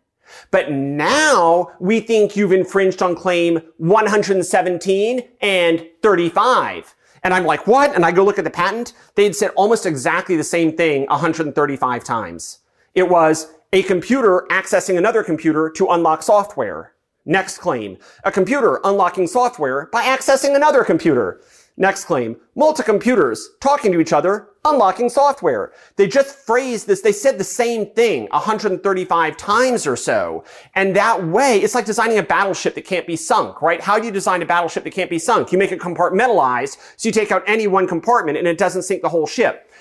[0.50, 6.94] But now we think you've infringed on claim 117 and 35.
[7.24, 7.94] And I'm like, what?
[7.94, 8.94] And I go look at the patent.
[9.14, 12.58] They had said almost exactly the same thing 135 times.
[12.94, 16.92] It was a computer accessing another computer to unlock software.
[17.24, 17.96] Next claim.
[18.24, 21.40] A computer unlocking software by accessing another computer.
[21.78, 22.36] Next claim.
[22.54, 25.72] Multi-computers talking to each other, unlocking software.
[25.96, 30.44] They just phrased this, they said the same thing 135 times or so.
[30.74, 33.80] And that way, it's like designing a battleship that can't be sunk, right?
[33.80, 35.50] How do you design a battleship that can't be sunk?
[35.50, 39.00] You make it compartmentalized, so you take out any one compartment and it doesn't sink
[39.00, 39.71] the whole ship.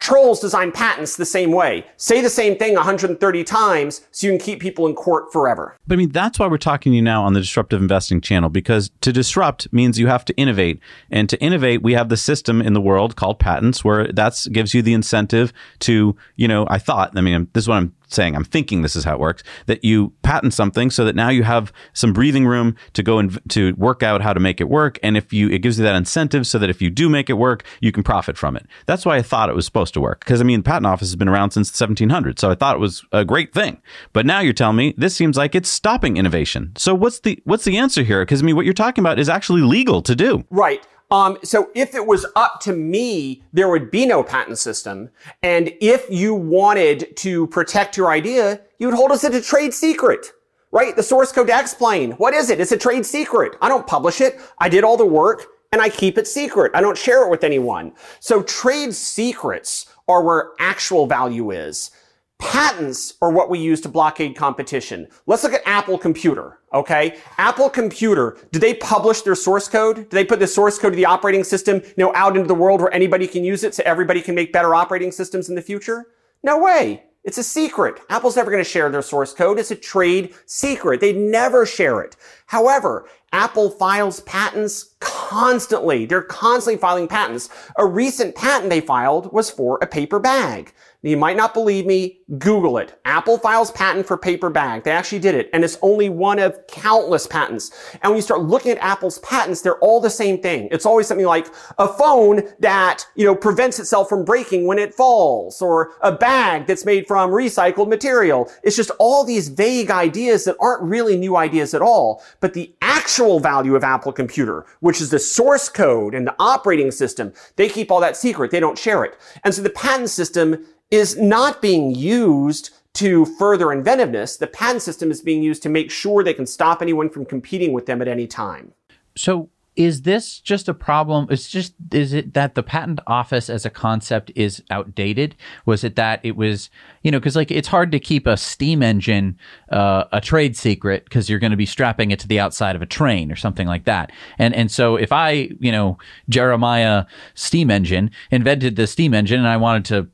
[0.00, 1.84] Trolls design patents the same way.
[1.96, 5.76] Say the same thing 130 times so you can keep people in court forever.
[5.86, 8.48] But I mean, that's why we're talking to you now on the Disruptive Investing channel
[8.48, 10.80] because to disrupt means you have to innovate.
[11.10, 14.72] And to innovate, we have the system in the world called patents where that gives
[14.72, 18.34] you the incentive to, you know, I thought, I mean, this is what I'm saying,
[18.34, 21.44] I'm thinking this is how it works, that you patent something so that now you
[21.44, 24.98] have some breathing room to go and to work out how to make it work.
[25.02, 27.34] And if you, it gives you that incentive so that if you do make it
[27.34, 28.66] work, you can profit from it.
[28.86, 30.20] That's why I thought it was supposed to work.
[30.20, 32.38] Because I mean, the patent office has been around since the 1700s.
[32.38, 33.80] So I thought it was a great thing.
[34.12, 36.72] But now you're telling me this seems like it's stopping innovation.
[36.76, 38.22] So what's the, what's the answer here?
[38.22, 40.44] Because I mean, what you're talking about is actually legal to do.
[40.50, 40.84] Right.
[41.10, 45.10] Um, so if it was up to me, there would be no patent system.
[45.42, 49.72] And if you wanted to protect your idea, you would hold us as a trade
[49.72, 50.32] secret,
[50.70, 50.94] right?
[50.94, 52.12] The source code to X-Plane.
[52.12, 52.60] What is it?
[52.60, 53.56] It's a trade secret.
[53.62, 54.38] I don't publish it.
[54.58, 56.72] I did all the work and I keep it secret.
[56.74, 57.92] I don't share it with anyone.
[58.20, 61.90] So trade secrets are where actual value is.
[62.38, 65.08] Patents are what we use to blockade competition.
[65.26, 67.18] Let's look at Apple Computer, okay?
[67.36, 69.96] Apple Computer, do they publish their source code?
[69.96, 72.54] Do they put the source code of the operating system, you know, out into the
[72.54, 75.62] world where anybody can use it so everybody can make better operating systems in the
[75.62, 76.06] future?
[76.44, 77.02] No way.
[77.24, 78.00] It's a secret.
[78.08, 79.58] Apple's never going to share their source code.
[79.58, 81.00] It's a trade secret.
[81.00, 82.16] They never share it.
[82.46, 86.06] However, Apple files patents constantly.
[86.06, 87.50] They're constantly filing patents.
[87.76, 90.72] A recent patent they filed was for a paper bag.
[91.02, 92.18] You might not believe me.
[92.38, 93.00] Google it.
[93.04, 94.82] Apple files patent for paper bag.
[94.82, 95.48] They actually did it.
[95.52, 97.70] And it's only one of countless patents.
[98.02, 100.68] And when you start looking at Apple's patents, they're all the same thing.
[100.72, 101.46] It's always something like
[101.78, 106.66] a phone that, you know, prevents itself from breaking when it falls or a bag
[106.66, 108.50] that's made from recycled material.
[108.64, 112.24] It's just all these vague ideas that aren't really new ideas at all.
[112.40, 116.90] But the actual value of Apple Computer, which is the source code and the operating
[116.90, 118.50] system, they keep all that secret.
[118.50, 119.16] They don't share it.
[119.44, 124.36] And so the patent system is not being used to further inventiveness.
[124.36, 127.72] The patent system is being used to make sure they can stop anyone from competing
[127.72, 128.72] with them at any time.
[129.16, 131.28] So is this just a problem?
[131.30, 135.36] It's just, is it that the patent office as a concept is outdated?
[135.66, 136.68] Was it that it was,
[137.04, 139.38] you know, because like it's hard to keep a steam engine
[139.70, 142.82] uh, a trade secret because you're going to be strapping it to the outside of
[142.82, 144.10] a train or something like that.
[144.36, 145.96] And and so if I, you know,
[146.28, 150.08] Jeremiah steam engine invented the steam engine and I wanted to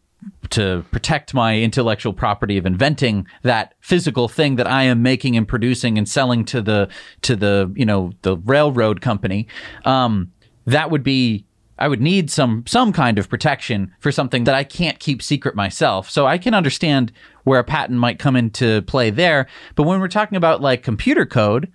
[0.50, 5.46] to protect my intellectual property of inventing that physical thing that I am making and
[5.46, 6.88] producing and selling to the
[7.22, 9.48] to the you know the railroad company,
[9.84, 10.32] um,
[10.66, 11.44] that would be
[11.78, 15.54] I would need some some kind of protection for something that I can't keep secret
[15.54, 16.08] myself.
[16.08, 17.12] So I can understand
[17.44, 19.46] where a patent might come into play there.
[19.74, 21.70] But when we're talking about like computer code,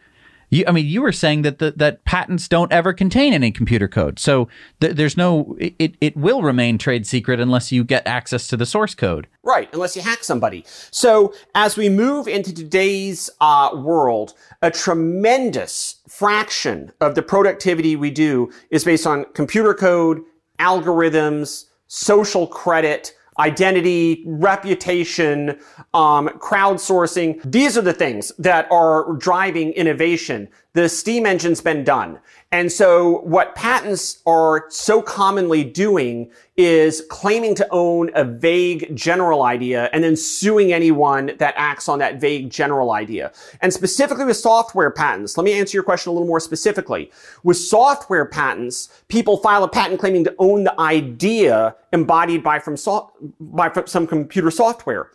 [0.50, 3.88] you, I mean, you were saying that the, that patents don't ever contain any computer
[3.88, 4.48] code, so
[4.82, 8.66] th- there's no it, it will remain trade secret unless you get access to the
[8.66, 9.28] source code.
[9.44, 10.66] Right, unless you hack somebody.
[10.92, 18.12] So as we move into today's uh, world, a tremendous fraction of the productivity we
[18.12, 20.22] do is based on computer code,
[20.60, 25.60] algorithms, social credit, identity, reputation,
[25.94, 27.40] um, crowdsourcing.
[27.50, 30.50] These are the things that are driving innovation.
[30.74, 32.20] The steam engine's been done.
[32.52, 39.44] And so what patents are so commonly doing is claiming to own a vague general
[39.44, 43.32] idea and then suing anyone that acts on that vague general idea.
[43.62, 47.12] And specifically with software patents, let me answer your question a little more specifically.
[47.44, 52.78] With software patents, people file a patent claiming to own the idea embodied by from
[52.78, 55.10] so- by some computer software.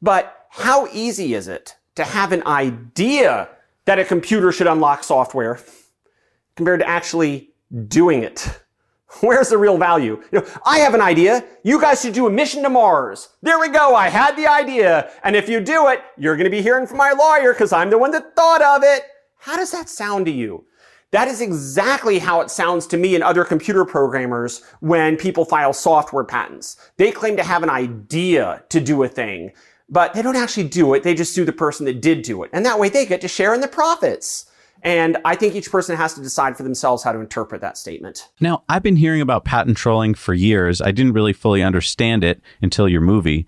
[0.00, 3.48] But how easy is it to have an idea
[3.84, 5.60] that a computer should unlock software?
[6.56, 7.50] compared to actually
[7.88, 8.60] doing it.
[9.20, 10.22] Where's the real value?
[10.32, 11.44] You know, I have an idea.
[11.64, 13.28] You guys should do a mission to Mars.
[13.42, 13.94] There we go.
[13.94, 15.10] I had the idea.
[15.22, 17.90] And if you do it, you're going to be hearing from my lawyer because I'm
[17.90, 19.02] the one that thought of it.
[19.38, 20.64] How does that sound to you?
[21.10, 25.74] That is exactly how it sounds to me and other computer programmers when people file
[25.74, 26.76] software patents.
[26.96, 29.52] They claim to have an idea to do a thing,
[29.92, 31.02] but they don't actually do it.
[31.02, 32.50] They just sue the person that did do it.
[32.52, 34.46] And that way they get to share in the profits.
[34.82, 38.28] And I think each person has to decide for themselves how to interpret that statement.
[38.40, 40.80] Now, I've been hearing about patent trolling for years.
[40.80, 43.46] I didn't really fully understand it until your movie.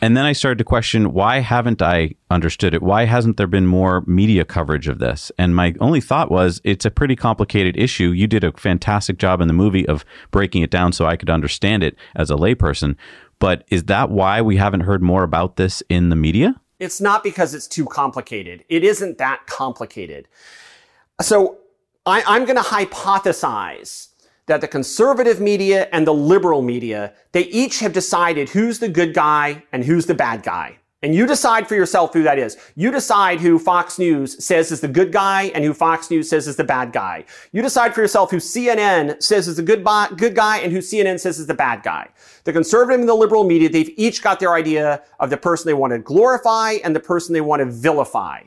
[0.00, 2.82] And then I started to question why haven't I understood it?
[2.82, 5.30] Why hasn't there been more media coverage of this?
[5.36, 8.10] And my only thought was it's a pretty complicated issue.
[8.10, 11.28] You did a fantastic job in the movie of breaking it down so I could
[11.28, 12.96] understand it as a layperson.
[13.40, 16.60] But is that why we haven't heard more about this in the media?
[16.78, 18.64] It's not because it's too complicated.
[18.68, 20.28] It isn't that complicated.
[21.20, 21.58] So
[22.06, 24.08] I, I'm going to hypothesize
[24.46, 29.14] that the conservative media and the liberal media, they each have decided who's the good
[29.14, 30.79] guy and who's the bad guy.
[31.02, 32.58] And you decide for yourself who that is.
[32.76, 36.46] You decide who Fox News says is the good guy and who Fox News says
[36.46, 37.24] is the bad guy.
[37.52, 40.78] You decide for yourself who CNN says is the good, bi- good guy and who
[40.78, 42.10] CNN says is the bad guy.
[42.44, 45.74] The conservative and the liberal media, they've each got their idea of the person they
[45.74, 48.42] want to glorify and the person they want to vilify.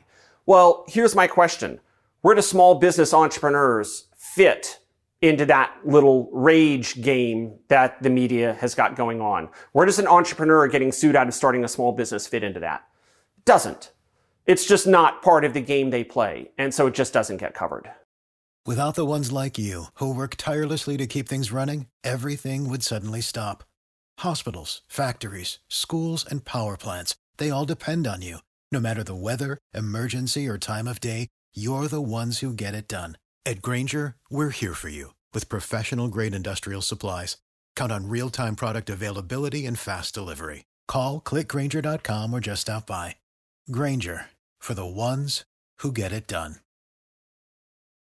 [0.46, 1.80] Well, here's my question.
[2.20, 4.78] Where do small business entrepreneurs fit
[5.24, 9.48] into that little rage game that the media has got going on?
[9.72, 12.84] Where does an entrepreneur getting sued out of starting a small business fit into that?
[13.44, 13.92] Doesn't.
[14.46, 16.50] It's just not part of the game they play.
[16.58, 17.90] And so it just doesn't get covered.
[18.66, 23.20] Without the ones like you, who work tirelessly to keep things running, everything would suddenly
[23.20, 23.64] stop.
[24.18, 28.38] Hospitals, factories, schools, and power plants, they all depend on you.
[28.70, 32.88] No matter the weather, emergency, or time of day, you're the ones who get it
[32.88, 33.16] done.
[33.46, 37.36] At Grainger, we're here for you with professional grade industrial supplies.
[37.76, 40.64] Count on real time product availability and fast delivery.
[40.88, 43.16] Call clickgrainger.com or just stop by.
[43.70, 44.26] Grainger
[44.58, 45.44] for the ones
[45.80, 46.56] who get it done.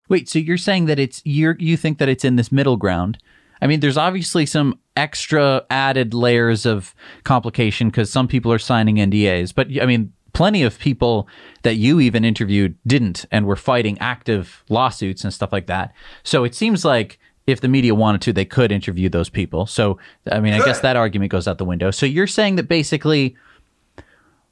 [0.10, 3.18] Wait, so you're saying that it's you you think that it's in this middle ground?
[3.62, 8.96] I mean, there's obviously some extra added layers of complication because some people are signing
[8.96, 11.28] NDAs, but I mean, plenty of people
[11.63, 15.91] that you even interviewed didn't and were fighting active lawsuits and stuff like that.
[16.21, 19.65] So it seems like if the media wanted to, they could interview those people.
[19.65, 19.97] So,
[20.32, 21.89] I mean, I guess that argument goes out the window.
[21.89, 23.36] So you're saying that basically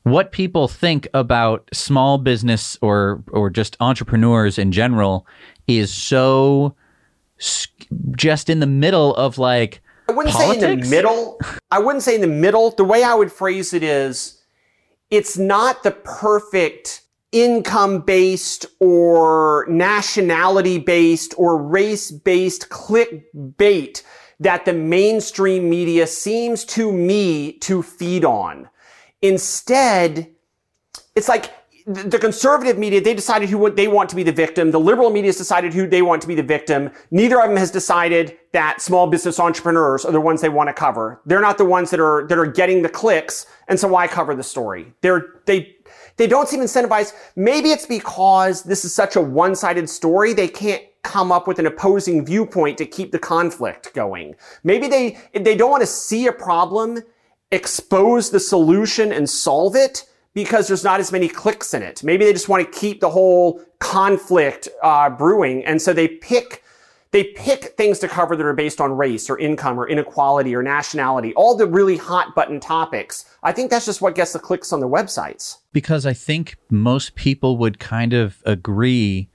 [0.02, 5.28] what people think about small business or or just entrepreneurs in general
[5.68, 6.74] is so
[8.16, 10.62] just in the middle of like I wouldn't politics?
[10.64, 11.40] say in the middle.
[11.70, 12.72] I wouldn't say in the middle.
[12.72, 14.42] The way I would phrase it is
[15.10, 24.02] it's not the perfect income based or nationality based or race based clickbait
[24.40, 28.70] that the mainstream media seems to me to feed on.
[29.22, 30.30] Instead,
[31.16, 31.52] it's like
[31.88, 34.72] the conservative media, they decided who they want to be the victim.
[34.72, 36.90] The liberal media has decided who they want to be the victim.
[37.12, 40.74] Neither of them has decided that small business entrepreneurs are the ones they want to
[40.74, 41.22] cover.
[41.28, 43.46] They're not the ones that are, that are getting the clicks.
[43.68, 44.94] And so why cover the story?
[45.02, 45.76] They're, they,
[46.18, 47.14] they don't seem incentivized.
[47.36, 50.34] Maybe it's because this is such a one-sided story.
[50.34, 54.34] They can't come up with an opposing viewpoint to keep the conflict going.
[54.64, 57.04] Maybe they, they don't want to see a problem
[57.52, 62.04] expose the solution and solve it because there's not as many clicks in it.
[62.04, 66.62] Maybe they just want to keep the whole conflict uh, brewing, and so they pick
[67.12, 70.62] they pick things to cover that are based on race or income or inequality or
[70.62, 73.24] nationality, all the really hot button topics.
[73.42, 75.60] I think that's just what gets the clicks on the websites.
[75.72, 79.30] Because I think most people would kind of agree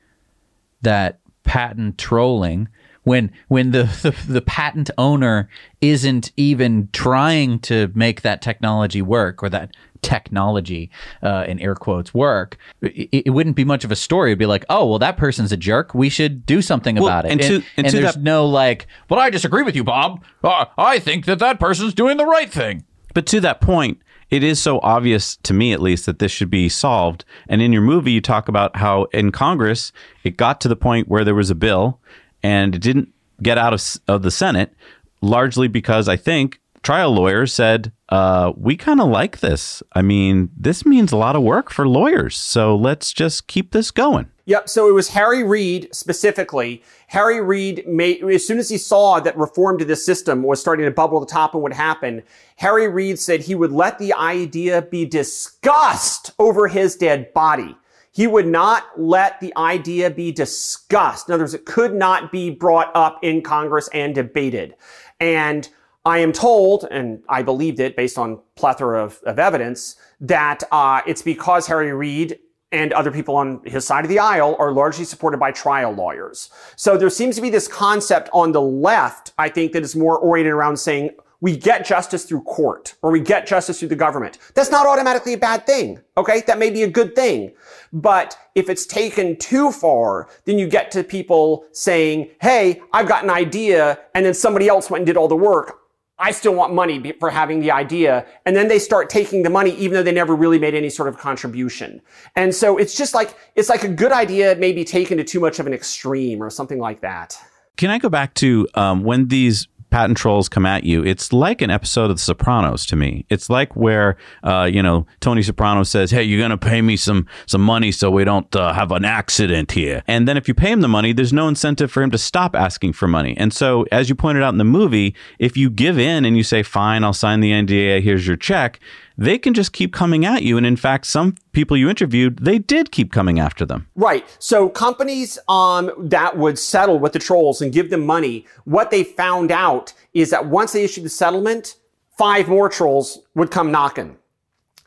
[0.83, 2.69] that patent trolling
[3.11, 5.51] when when the, the, the patent owner
[5.81, 10.91] isn't even trying to make that technology work or that technology
[11.23, 14.31] uh, in air quotes work it, it, wouldn't be much of a story.
[14.31, 15.93] It'd be like oh well that person's a jerk.
[15.93, 17.33] We should do something well, about it.
[17.33, 20.25] and, to, and, and, and there's that, no like well i disagree with you bob.
[20.43, 22.85] Uh, i think that that person's doing the right thing.
[23.13, 24.01] But to that point
[24.31, 27.25] it is so obvious to me at least that this should be solved.
[27.49, 29.93] And in your movie you talk about how in congress
[30.23, 32.01] it got to the point where there was a bill
[32.43, 33.13] and it didn't
[33.43, 34.75] get out of, of the senate
[35.23, 39.83] largely because i think trial lawyers said, uh, we kind of like this.
[39.93, 42.37] I mean, this means a lot of work for lawyers.
[42.37, 44.31] So let's just keep this going.
[44.47, 44.69] Yep.
[44.69, 46.83] So it was Harry Reid specifically.
[47.09, 50.87] Harry Reid made, as soon as he saw that reform to the system was starting
[50.87, 52.23] to bubble to the top and would happen,
[52.57, 57.77] Harry Reid said he would let the idea be discussed over his dead body.
[58.13, 61.29] He would not let the idea be discussed.
[61.29, 64.75] In other words, it could not be brought up in Congress and debated.
[65.21, 65.69] And
[66.05, 71.03] I am told, and I believed it based on plethora of, of evidence, that uh,
[71.07, 72.39] it's because Harry Reid
[72.73, 76.51] and other people on his side of the aisle are largely supported by trial lawyers.
[76.77, 80.19] So there seems to be this concept on the left, I think, that is more
[80.19, 81.11] oriented around saying,
[81.41, 84.39] we get justice through court or we get justice through the government.
[84.55, 86.01] That's not automatically a bad thing.
[86.17, 86.43] Okay.
[86.47, 87.53] That may be a good thing.
[87.93, 93.25] But if it's taken too far, then you get to people saying, Hey, I've got
[93.25, 93.99] an idea.
[94.15, 95.79] And then somebody else went and did all the work.
[96.21, 98.27] I still want money for having the idea.
[98.45, 101.09] And then they start taking the money, even though they never really made any sort
[101.09, 102.03] of contribution.
[102.37, 105.59] And so it's just like, it's like a good idea maybe taken to too much
[105.59, 107.39] of an extreme or something like that.
[107.79, 111.63] Can I go back to um, when these patent trolls come at you, it's like
[111.63, 113.25] an episode of The Sopranos to me.
[113.29, 117.27] It's like where, uh, you know, Tony Soprano says, "Hey, you're gonna pay me some
[117.47, 120.71] some money so we don't uh, have an accident here." And then if you pay
[120.73, 123.37] him the money, there's no incentive for him to stop asking for money.
[123.37, 126.43] And so, as you pointed out in the movie, if you give in and you
[126.43, 128.01] say, "Fine, I'll sign the NDA.
[128.01, 128.81] Here's your check,"
[129.21, 130.57] they can just keep coming at you.
[130.57, 133.87] And in fact, some people you interviewed, they did keep coming after them.
[133.95, 134.25] Right.
[134.39, 139.05] So companies um, that would settle with the trolls and give them money, what they
[139.05, 141.77] found out is that once they issued the settlement,
[142.17, 144.17] five more trolls would come knocking.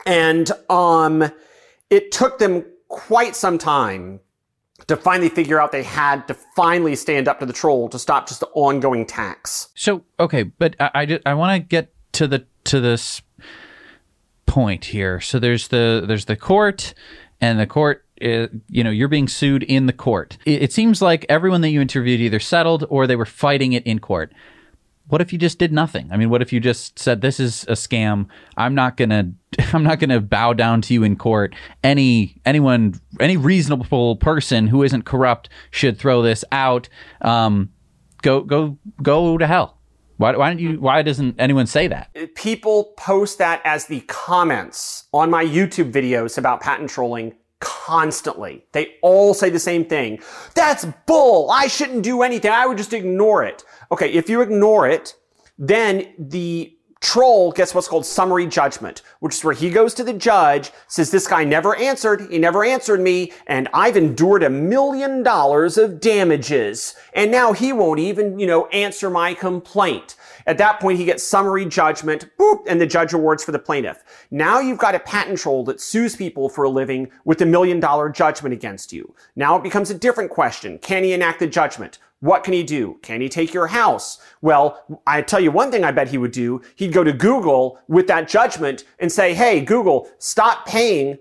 [0.07, 1.23] And um,
[1.91, 4.19] it took them quite some time
[4.88, 8.27] to finally figure out they had to finally stand up to the troll to stop
[8.27, 9.69] just the ongoing tax.
[9.75, 13.21] So okay, but I I, I want to get to the to this
[14.46, 15.20] point here.
[15.20, 16.94] So there's the there's the court,
[17.41, 18.06] and the court.
[18.22, 20.38] Uh, you know, you're being sued in the court.
[20.46, 23.86] It, it seems like everyone that you interviewed either settled or they were fighting it
[23.86, 24.32] in court.
[25.08, 26.10] What if you just did nothing?
[26.10, 28.28] I mean, what if you just said this is a scam?
[28.56, 29.34] I'm not gonna
[29.74, 31.56] I'm not gonna bow down to you in court.
[31.84, 36.88] Any anyone any reasonable person who isn't corrupt should throw this out.
[37.22, 37.72] Um,
[38.22, 39.80] go go go to hell.
[40.18, 40.80] Why, why don't you?
[40.80, 42.09] Why doesn't anyone say that?
[42.36, 48.66] People post that as the comments on my YouTube videos about patent trolling constantly.
[48.74, 50.20] They all say the same thing.
[50.53, 51.49] That's bull.
[51.49, 52.51] I shouldn't do anything.
[52.51, 53.64] I would just ignore it.
[53.91, 55.16] Okay, if you ignore it,
[55.57, 56.72] then the
[57.04, 61.12] troll gets what's called summary judgment, which is where he goes to the judge, says,
[61.12, 65.99] this guy never answered, he never answered me, and I've endured a million dollars of
[65.99, 66.95] damages.
[67.14, 70.16] And now he won't even, you know, answer my complaint.
[70.47, 74.04] At that point, he gets summary judgment, boop, and the judge awards for the plaintiff.
[74.32, 77.80] Now you've got a patent troll that sues people for a living with a million
[77.80, 79.14] dollar judgment against you.
[79.36, 80.78] Now it becomes a different question.
[80.80, 81.99] Can he enact the judgment?
[82.24, 82.99] What can he do?
[83.01, 84.21] Can he take your house?
[84.41, 86.61] Well, I tell you one thing I bet he would do.
[86.74, 91.17] He'd go to Google with that judgment and say, Hey, Google, stop paying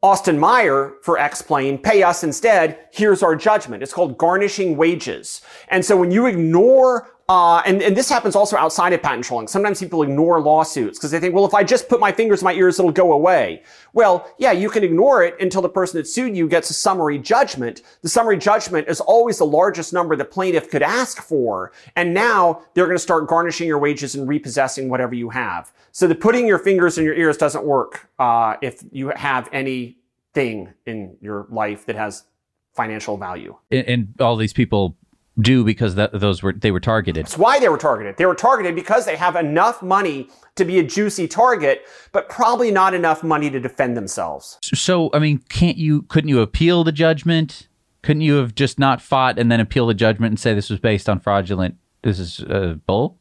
[0.00, 2.78] Austin Meyer for X-Plane, pay us instead.
[2.92, 3.82] Here's our judgment.
[3.82, 5.42] It's called garnishing wages.
[5.70, 9.48] And so when you ignore uh, and, and this happens also outside of patent trolling.
[9.48, 12.44] Sometimes people ignore lawsuits because they think, well, if I just put my fingers in
[12.44, 13.62] my ears, it'll go away.
[13.94, 17.18] Well, yeah, you can ignore it until the person that sued you gets a summary
[17.18, 17.80] judgment.
[18.02, 21.72] The summary judgment is always the largest number the plaintiff could ask for.
[21.96, 25.72] And now they're going to start garnishing your wages and repossessing whatever you have.
[25.92, 30.74] So the putting your fingers in your ears doesn't work uh, if you have anything
[30.84, 32.24] in your life that has
[32.74, 33.56] financial value.
[33.70, 34.96] And, and all these people
[35.38, 37.26] do because that, those were they were targeted.
[37.26, 38.16] That's why they were targeted.
[38.16, 41.82] They were targeted because they have enough money to be a juicy target,
[42.12, 44.58] but probably not enough money to defend themselves.
[44.62, 47.68] So, I mean, can't you couldn't you appeal the judgment?
[48.02, 50.78] Couldn't you have just not fought and then appeal the judgment and say this was
[50.78, 51.76] based on fraudulent?
[52.02, 53.18] This is uh, bull.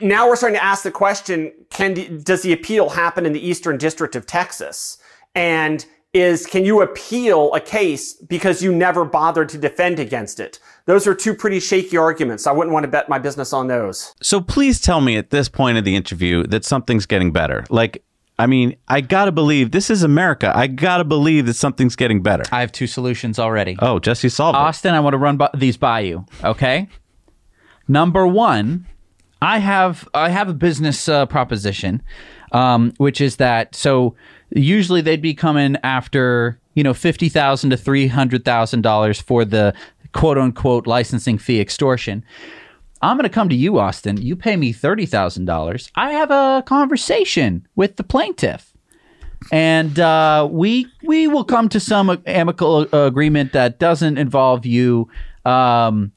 [0.00, 3.78] Now we're starting to ask the question: Can does the appeal happen in the Eastern
[3.78, 4.98] District of Texas?
[5.34, 10.58] And is can you appeal a case because you never bothered to defend against it?
[10.86, 12.46] Those are two pretty shaky arguments.
[12.46, 14.14] I wouldn't want to bet my business on those.
[14.22, 17.64] So please tell me at this point of the interview that something's getting better.
[17.68, 18.02] Like,
[18.38, 20.50] I mean, I gotta believe this is America.
[20.54, 22.44] I gotta believe that something's getting better.
[22.52, 23.76] I have two solutions already.
[23.80, 24.60] Oh, Jesse solved it.
[24.60, 26.24] Austin, I want to run by, these by you.
[26.42, 26.88] Okay.
[27.86, 28.86] Number one,
[29.42, 32.02] I have I have a business uh, proposition,
[32.52, 34.14] um, which is that so
[34.50, 39.44] usually they'd be coming after you know fifty thousand to three hundred thousand dollars for
[39.44, 39.74] the
[40.12, 42.24] quote unquote licensing fee extortion.
[43.00, 44.16] I'm going to come to you, Austin.
[44.16, 45.90] You pay me thirty thousand dollars.
[45.94, 48.72] I have a conversation with the plaintiff,
[49.52, 55.08] and uh, we we will come to some amicable agreement that doesn't involve you.
[55.44, 56.12] Um,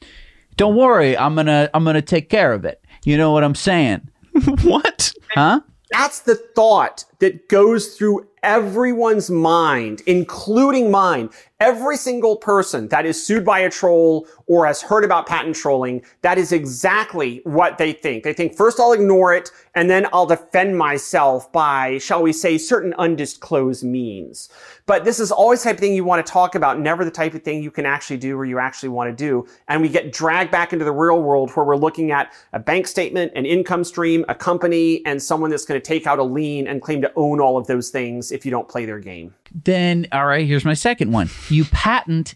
[0.58, 2.84] don't worry, I'm gonna I'm gonna take care of it.
[3.06, 4.10] You know what I'm saying?
[4.64, 5.14] what?
[5.34, 5.62] Huh?
[5.92, 11.30] That's the thought that goes through everyone's mind, including mine.
[11.60, 16.02] Every single person that is sued by a troll or has heard about patent trolling,
[16.22, 18.24] that is exactly what they think.
[18.24, 22.58] They think first I'll ignore it and then I'll defend myself by, shall we say,
[22.58, 24.50] certain undisclosed means.
[24.86, 27.12] But this is always the type of thing you want to talk about, never the
[27.12, 29.48] type of thing you can actually do or you actually want to do.
[29.68, 32.88] And we get dragged back into the real world where we're looking at a bank
[32.88, 36.68] statement, an income stream, a company, and someone that's going to take out a lien
[36.68, 39.34] and claim to own all of those things if you don't play their game.
[39.54, 41.30] Then, all right, here's my second one.
[41.50, 42.36] You patent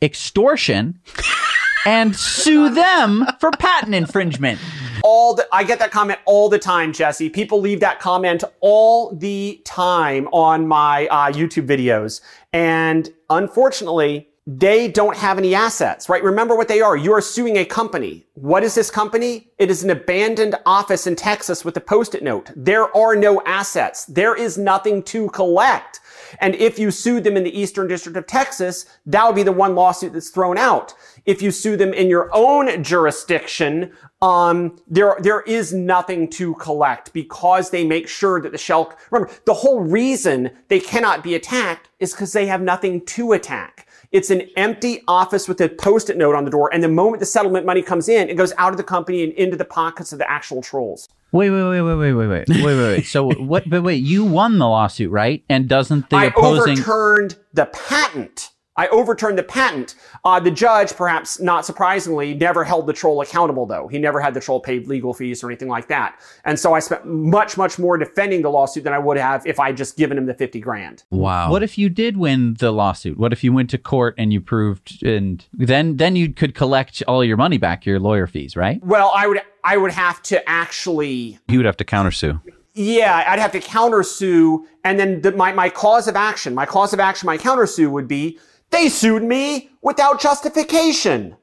[0.00, 1.00] extortion
[1.86, 4.58] and sue them for patent infringement.
[5.04, 7.30] All the, I get that comment all the time, Jesse.
[7.30, 12.20] People leave that comment all the time on my uh, YouTube videos.
[12.52, 16.24] And unfortunately, they don't have any assets, right?
[16.24, 16.96] Remember what they are.
[16.96, 18.26] You are suing a company.
[18.32, 19.50] What is this company?
[19.58, 22.50] It is an abandoned office in Texas with a post-it note.
[22.56, 24.06] There are no assets.
[24.06, 26.00] There is nothing to collect.
[26.40, 29.52] And if you sued them in the Eastern District of Texas, that would be the
[29.52, 30.94] one lawsuit that's thrown out.
[31.26, 37.12] If you sue them in your own jurisdiction, um, there, there is nothing to collect
[37.12, 41.88] because they make sure that the shell, remember, the whole reason they cannot be attacked
[41.98, 43.87] is because they have nothing to attack.
[44.10, 46.72] It's an empty office with a post-it note on the door.
[46.72, 49.32] And the moment the settlement money comes in, it goes out of the company and
[49.34, 51.08] into the pockets of the actual trolls.
[51.30, 53.02] Wait, wait, wait, wait, wait, wait, wait, wait, wait, wait.
[53.02, 53.68] So what?
[53.68, 55.44] But wait, you won the lawsuit, right?
[55.50, 56.72] And doesn't the I opposing?
[56.72, 58.50] overturned the patent.
[58.78, 59.96] I overturned the patent.
[60.24, 63.88] Uh, the judge, perhaps not surprisingly, never held the troll accountable, though.
[63.88, 66.20] He never had the troll pay legal fees or anything like that.
[66.44, 69.58] And so I spent much, much more defending the lawsuit than I would have if
[69.58, 71.02] I just given him the 50 grand.
[71.10, 71.50] Wow.
[71.50, 73.18] What if you did win the lawsuit?
[73.18, 77.02] What if you went to court and you proved, and then then you could collect
[77.08, 78.80] all your money back, your lawyer fees, right?
[78.84, 82.40] Well, I would, I would have to actually he would have to countersue.
[82.74, 86.92] yeah, I'd have to countersue, and then the, my my cause of action, my cause
[86.92, 88.38] of action, my countersue would be
[88.70, 91.36] they sued me without justification.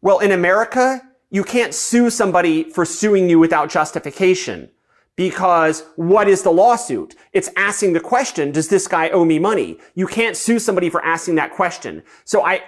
[0.00, 4.70] Well, in America, you can't sue somebody for suing you without justification.
[5.16, 7.16] Because what is the lawsuit?
[7.32, 9.78] It's asking the question, does this guy owe me money?
[9.94, 12.04] You can't sue somebody for asking that question.
[12.24, 12.62] So I,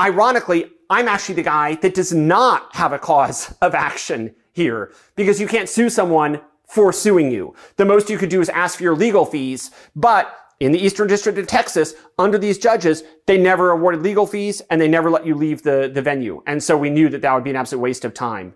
[0.00, 5.40] ironically, I'm actually the guy that does not have a cause of action here because
[5.40, 7.54] you can't sue someone for suing you.
[7.76, 11.06] The most you could do is ask for your legal fees, but in the Eastern
[11.06, 15.26] District of Texas, under these judges, they never awarded legal fees and they never let
[15.26, 16.42] you leave the, the venue.
[16.46, 18.54] And so we knew that that would be an absolute waste of time.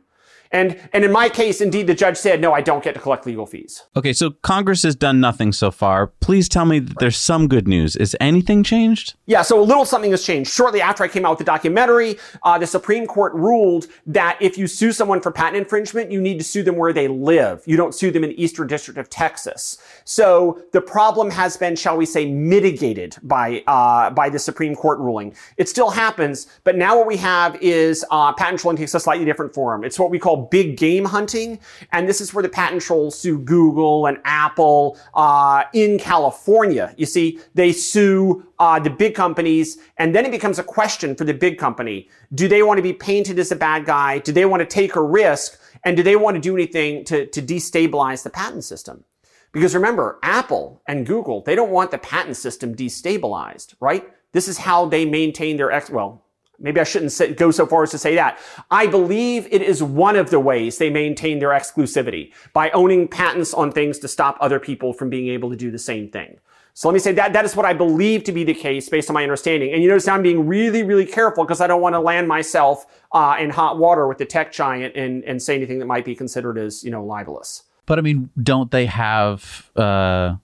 [0.52, 3.24] And, and in my case, indeed, the judge said, no, I don't get to collect
[3.24, 3.84] legal fees.
[3.96, 6.08] Okay, so Congress has done nothing so far.
[6.20, 7.94] Please tell me that there's some good news.
[7.94, 9.14] Is anything changed?
[9.26, 10.50] Yeah, so a little something has changed.
[10.50, 14.58] Shortly after I came out with the documentary, uh, the Supreme Court ruled that if
[14.58, 17.62] you sue someone for patent infringement, you need to sue them where they live.
[17.66, 19.78] You don't sue them in the Eastern District of Texas.
[20.04, 24.98] So the problem has been, shall we say, mitigated by uh, by the Supreme Court
[24.98, 25.34] ruling.
[25.56, 29.24] It still happens, but now what we have is uh, patent trolling takes a slightly
[29.24, 29.84] different form.
[29.84, 31.58] It's what we call big game hunting,
[31.92, 36.94] and this is where the patent trolls sue Google and Apple uh, in California.
[36.96, 41.24] You see, they sue uh, the big companies, and then it becomes a question for
[41.24, 44.18] the big company: Do they want to be painted as a bad guy?
[44.18, 45.58] Do they want to take a risk?
[45.84, 49.04] And do they want to do anything to, to destabilize the patent system?
[49.52, 54.08] Because remember, Apple and Google, they don't want the patent system destabilized, right?
[54.32, 56.24] This is how they maintain their ex, well,
[56.60, 58.38] Maybe I shouldn't go so far as to say that.
[58.70, 63.54] I believe it is one of the ways they maintain their exclusivity by owning patents
[63.54, 66.38] on things to stop other people from being able to do the same thing.
[66.74, 69.10] So let me say that that is what I believe to be the case based
[69.10, 69.72] on my understanding.
[69.72, 72.28] And you notice now I'm being really, really careful because I don't want to land
[72.28, 76.04] myself uh, in hot water with the tech giant and, and say anything that might
[76.04, 77.64] be considered as, you know, libelous.
[77.86, 80.36] But I mean, don't they have uh,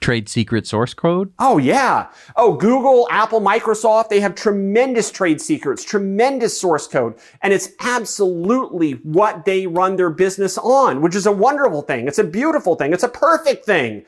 [0.00, 1.32] trade secret source code?
[1.38, 2.08] Oh, yeah.
[2.36, 7.14] Oh, Google, Apple, Microsoft, they have tremendous trade secrets, tremendous source code.
[7.42, 12.06] And it's absolutely what they run their business on, which is a wonderful thing.
[12.06, 12.92] It's a beautiful thing.
[12.92, 14.04] It's a perfect thing.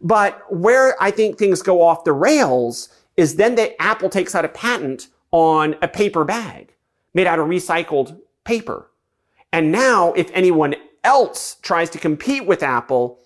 [0.00, 4.44] But where I think things go off the rails is then that Apple takes out
[4.44, 6.74] a patent on a paper bag
[7.14, 8.90] made out of recycled paper.
[9.52, 13.18] And now if anyone else tries to compete with Apple,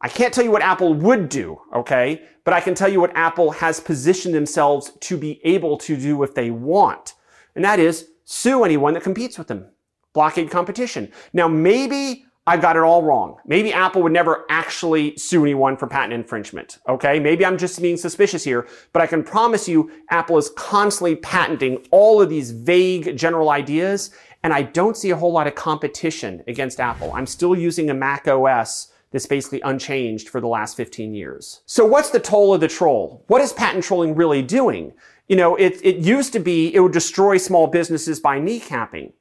[0.00, 2.22] I can't tell you what Apple would do, okay?
[2.44, 6.22] But I can tell you what Apple has positioned themselves to be able to do
[6.22, 7.14] if they want.
[7.54, 9.70] And that is sue anyone that competes with them.
[10.12, 11.12] Blockade competition.
[11.32, 13.38] Now, maybe I got it all wrong.
[13.44, 16.78] Maybe Apple would never actually sue anyone for patent infringement.
[16.88, 17.18] Okay.
[17.18, 21.84] Maybe I'm just being suspicious here, but I can promise you Apple is constantly patenting
[21.90, 24.10] all of these vague general ideas.
[24.44, 27.12] And I don't see a whole lot of competition against Apple.
[27.14, 31.62] I'm still using a Mac OS that's basically unchanged for the last 15 years.
[31.64, 33.24] So what's the toll of the troll?
[33.28, 34.92] What is patent trolling really doing?
[35.26, 39.14] You know, it, it used to be it would destroy small businesses by kneecapping.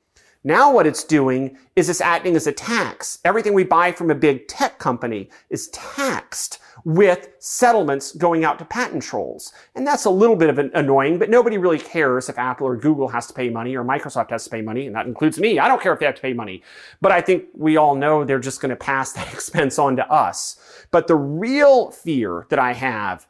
[0.44, 3.20] Now what it's doing is it's acting as a tax.
[3.24, 8.66] Everything we buy from a big tech company is taxed with settlements going out to
[8.66, 9.52] patent trolls.
[9.74, 12.78] And that's a little bit of an annoying, but nobody really cares if Apple or
[12.78, 15.60] Google has to pay money or Microsoft has to pay money, and that includes me.
[15.60, 16.62] I don't care if they have to pay money.
[17.02, 20.10] But I think we all know they're just going to pass that expense on to
[20.10, 20.86] us.
[20.92, 23.28] But the real fear that I have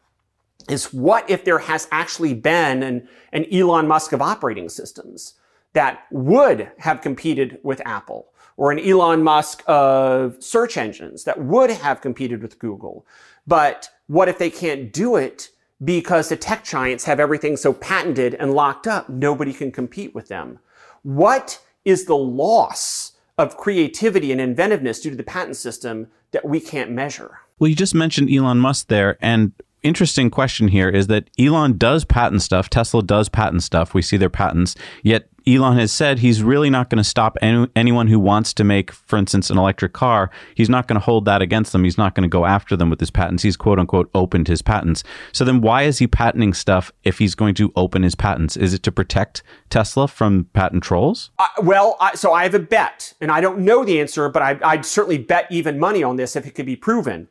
[0.69, 5.35] is what if there has actually been an, an Elon Musk of operating systems?
[5.75, 11.69] that would have competed with Apple or an Elon Musk of search engines that would
[11.69, 13.05] have competed with Google.
[13.47, 15.49] But what if they can't do it
[15.83, 20.27] because the tech giants have everything so patented and locked up, nobody can compete with
[20.27, 20.59] them?
[21.03, 26.59] What is the loss of creativity and inventiveness due to the patent system that we
[26.59, 27.39] can't measure?
[27.59, 29.53] Well, you just mentioned Elon Musk there, and
[29.85, 32.69] interesting question here is that Elon does patent stuff.
[32.69, 33.93] Tesla does patent stuff.
[33.93, 34.75] We see their patents.
[35.03, 38.63] Yet Elon has said he's really not going to stop any, anyone who wants to
[38.63, 40.31] make, for instance, an electric car.
[40.55, 41.83] He's not going to hold that against them.
[41.83, 43.43] He's not going to go after them with his patents.
[43.43, 45.03] He's quote unquote opened his patents.
[45.31, 48.57] So then why is he patenting stuff if he's going to open his patents?
[48.57, 51.29] Is it to protect Tesla from patent trolls?
[51.37, 54.41] Uh, well, I, so I have a bet, and I don't know the answer, but
[54.41, 57.27] I, I'd certainly bet even money on this if it could be proven.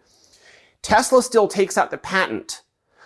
[0.85, 2.63] Tesla still takes out the patent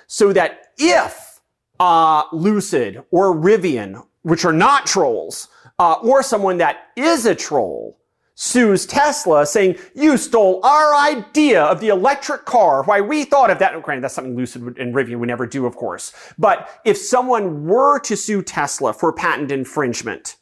[0.06, 1.40] so that if
[1.80, 5.48] uh, Lucid or Rivian which are not trolls,
[5.78, 7.98] uh, or someone that is a troll
[8.34, 12.82] sues Tesla saying, you stole our idea of the electric car.
[12.84, 13.74] Why we thought of that.
[13.74, 16.12] And Granted, that's something Lucid and Rivian would never do, of course.
[16.38, 20.36] But if someone were to sue Tesla for patent infringement,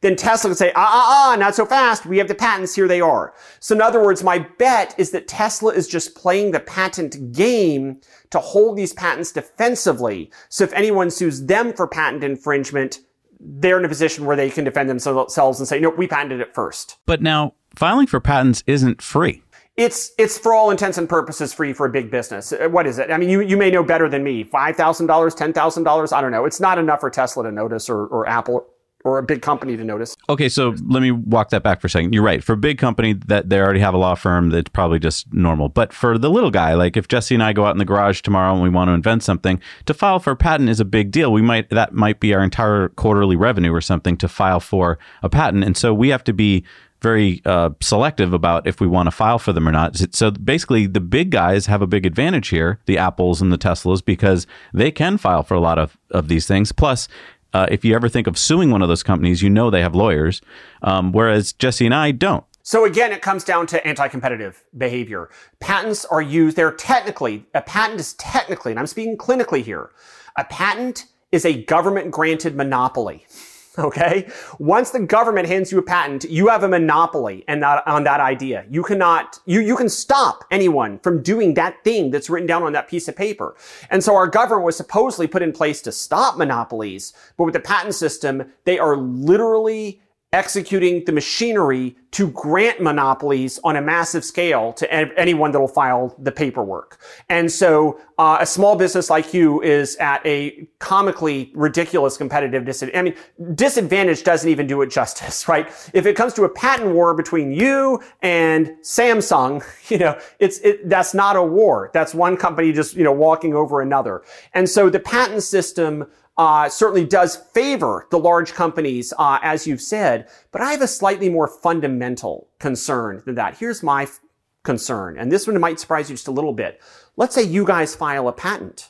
[0.00, 2.06] then Tesla could say, ah, ah, ah, not so fast.
[2.06, 2.74] We have the patents.
[2.74, 3.34] Here they are.
[3.60, 8.00] So in other words, my bet is that Tesla is just playing the patent game
[8.30, 10.30] to hold these patents defensively.
[10.48, 13.00] So if anyone sues them for patent infringement,
[13.40, 16.54] they're in a position where they can defend themselves and say, no, we patented it
[16.54, 16.98] first.
[17.06, 19.42] But now filing for patents isn't free.
[19.76, 22.52] It's it's for all intents and purposes free for a big business.
[22.52, 23.10] Uh, what is it?
[23.10, 24.44] I mean, you, you may know better than me.
[24.44, 26.12] Five thousand dollars, ten thousand dollars.
[26.12, 26.44] I don't know.
[26.44, 28.66] It's not enough for Tesla to notice or, or Apple
[29.04, 30.16] or a big company to notice.
[30.28, 32.12] Okay, so let me walk that back for a second.
[32.12, 32.44] You're right.
[32.44, 35.68] For a big company that they already have a law firm, that's probably just normal.
[35.68, 38.20] But for the little guy, like if Jesse and I go out in the garage
[38.20, 41.10] tomorrow and we want to invent something, to file for a patent is a big
[41.10, 41.32] deal.
[41.32, 45.28] We might that might be our entire quarterly revenue or something to file for a
[45.28, 46.64] patent, and so we have to be
[47.00, 49.96] very uh, selective about if we want to file for them or not.
[50.14, 54.04] So basically, the big guys have a big advantage here, the Apples and the Teslas,
[54.04, 56.72] because they can file for a lot of, of these things.
[56.72, 57.08] Plus,
[57.52, 59.94] uh, if you ever think of suing one of those companies, you know they have
[59.94, 60.40] lawyers,
[60.82, 62.44] um, whereas Jesse and I don't.
[62.62, 65.30] So again, it comes down to anti-competitive behavior.
[65.60, 69.90] Patents are used, they're technically, a patent is technically, and I'm speaking clinically here,
[70.36, 73.26] a patent is a government granted monopoly.
[73.78, 74.28] Okay.
[74.58, 78.20] Once the government hands you a patent, you have a monopoly and that, on that
[78.20, 78.66] idea.
[78.68, 82.72] You cannot, you, you can stop anyone from doing that thing that's written down on
[82.72, 83.54] that piece of paper.
[83.88, 87.60] And so our government was supposedly put in place to stop monopolies, but with the
[87.60, 90.02] patent system, they are literally
[90.32, 96.14] executing the machinery to grant monopolies on a massive scale to anyone that will file
[96.18, 97.00] the paperwork.
[97.28, 103.16] And so uh, a small business like you is at a comically ridiculous competitive disadvantage.
[103.40, 105.68] I mean, disadvantage doesn't even do it justice, right?
[105.94, 110.88] If it comes to a patent war between you and Samsung, you know, it's, it,
[110.88, 111.90] that's not a war.
[111.92, 114.22] That's one company just, you know, walking over another.
[114.54, 116.06] And so the patent system
[116.40, 120.88] uh, certainly does favor the large companies, uh, as you've said, but I have a
[120.88, 123.58] slightly more fundamental concern than that.
[123.58, 124.20] Here's my f-
[124.62, 126.80] concern, and this one might surprise you just a little bit.
[127.18, 128.88] Let's say you guys file a patent.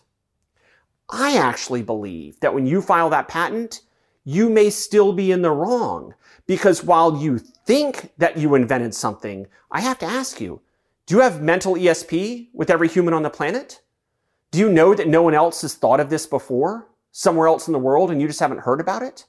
[1.11, 3.81] I actually believe that when you file that patent,
[4.23, 6.15] you may still be in the wrong
[6.47, 10.61] because while you think that you invented something, I have to ask you,
[11.07, 13.81] do you have mental ESP with every human on the planet?
[14.53, 16.87] Do you know that no one else has thought of this before?
[17.13, 19.27] Somewhere else in the world and you just haven't heard about it?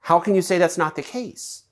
[0.00, 1.64] How can you say that's not the case?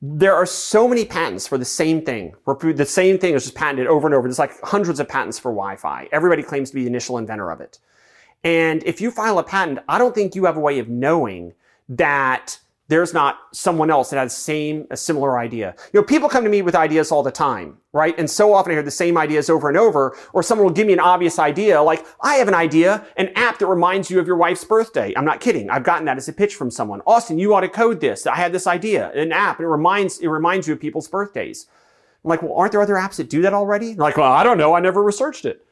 [0.00, 2.34] There are so many patents for the same thing.
[2.46, 4.28] The same thing is just patented over and over.
[4.28, 6.08] There's like hundreds of patents for Wi-Fi.
[6.12, 7.80] Everybody claims to be the initial inventor of it.
[8.44, 11.54] And if you file a patent, I don't think you have a way of knowing
[11.88, 15.74] that there's not someone else that has same a similar idea.
[15.92, 18.18] You know, people come to me with ideas all the time, right?
[18.18, 20.86] And so often I hear the same ideas over and over, or someone will give
[20.86, 24.26] me an obvious idea, like, I have an idea, an app that reminds you of
[24.26, 25.12] your wife's birthday.
[25.16, 25.68] I'm not kidding.
[25.68, 27.02] I've gotten that as a pitch from someone.
[27.06, 28.26] Austin, you ought to code this.
[28.26, 31.66] I had this idea, an app, it reminds it reminds you of people's birthdays.
[32.24, 33.94] I'm like, well, aren't there other apps that do that already?
[33.94, 34.74] They're like, well, I don't know.
[34.74, 35.64] I never researched it.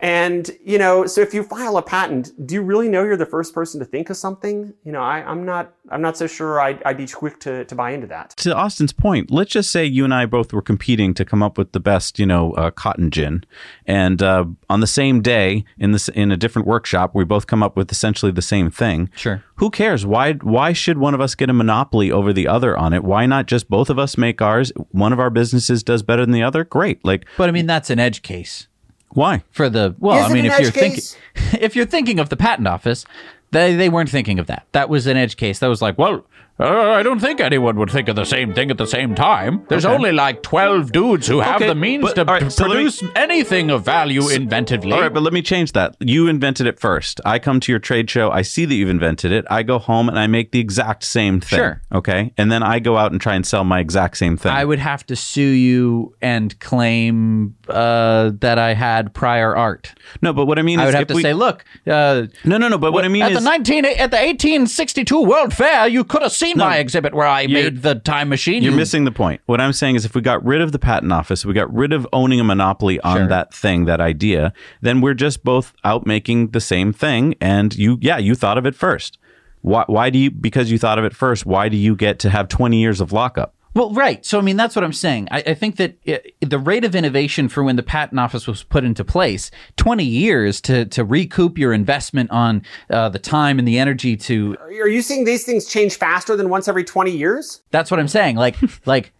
[0.00, 3.24] And, you know, so if you file a patent, do you really know you're the
[3.24, 4.74] first person to think of something?
[4.84, 7.74] You know, I, am not, I'm not so sure I'd, I'd be quick to, to
[7.74, 8.30] buy into that.
[8.38, 11.56] To Austin's point, let's just say you and I both were competing to come up
[11.56, 13.44] with the best, you know, uh, cotton gin.
[13.86, 17.62] And uh, on the same day in this, in a different workshop, we both come
[17.62, 19.10] up with essentially the same thing.
[19.16, 19.42] Sure.
[19.56, 20.04] Who cares?
[20.04, 23.04] Why, why should one of us get a monopoly over the other on it?
[23.04, 24.72] Why not just both of us make ours?
[24.90, 26.64] One of our businesses does better than the other?
[26.64, 27.04] Great.
[27.04, 28.68] Like, but I mean, that's an edge case.
[29.14, 29.42] Why?
[29.50, 31.02] For the well, Is I mean, if you're edge thinking
[31.60, 33.06] if you're thinking of the patent office,
[33.52, 34.66] they they weren't thinking of that.
[34.72, 35.60] That was an edge case.
[35.60, 36.26] That was like, well,
[36.60, 39.64] uh, I don't think anyone would think of the same thing at the same time.
[39.68, 39.94] There's Okay.
[39.94, 42.74] only like twelve dudes who have Okay, the means but- to right, so let me-
[42.76, 44.92] produce anything of value inventively.
[44.92, 45.96] All right, but let me change that.
[46.00, 47.20] You invented it first.
[47.24, 48.30] I come to your trade show.
[48.30, 49.44] I see that you've invented it.
[49.50, 51.58] I go home and I make the exact same thing.
[51.58, 51.82] Sure.
[51.92, 52.32] Okay.
[52.38, 54.52] And then I go out and try and sell my exact same thing.
[54.52, 59.92] I would have to sue you and claim uh, that I had prior art.
[60.22, 62.58] no, but what I mean is I would have to we- say, look, uh, no,
[62.58, 62.78] no, no.
[62.78, 65.88] But what I mean at is the nineteen at the eighteen sixty two World Fair,
[65.88, 66.64] you could have seen No.
[66.64, 68.62] my exhibit where I You're- made the time machine.
[68.62, 69.40] You're missing the point.
[69.46, 71.92] What I'm saying is if we got rid of the patent office, we got rid
[71.92, 73.26] of owning a monopoly on Sure.
[73.28, 77.34] that thing, that idea, then we're just both out making the same thing.
[77.40, 79.18] And you, yeah, you thought of it first.
[79.62, 82.30] Why, why do you, because you thought of it first, why do you get to
[82.30, 83.54] have 20 years of lockup?
[83.74, 84.24] Well, right.
[84.24, 85.28] So, I mean, that's what I'm saying.
[85.32, 88.62] I, I think that i the rate of innovation for when the patent office was
[88.62, 93.66] put into place, 20 years to, to recoup your investment on uh, the time and
[93.66, 94.56] the energy to.
[94.60, 97.62] Are you seeing these things change faster than once every 20 years?
[97.72, 98.36] That's what I'm saying.
[98.36, 98.56] Like,
[98.86, 99.12] like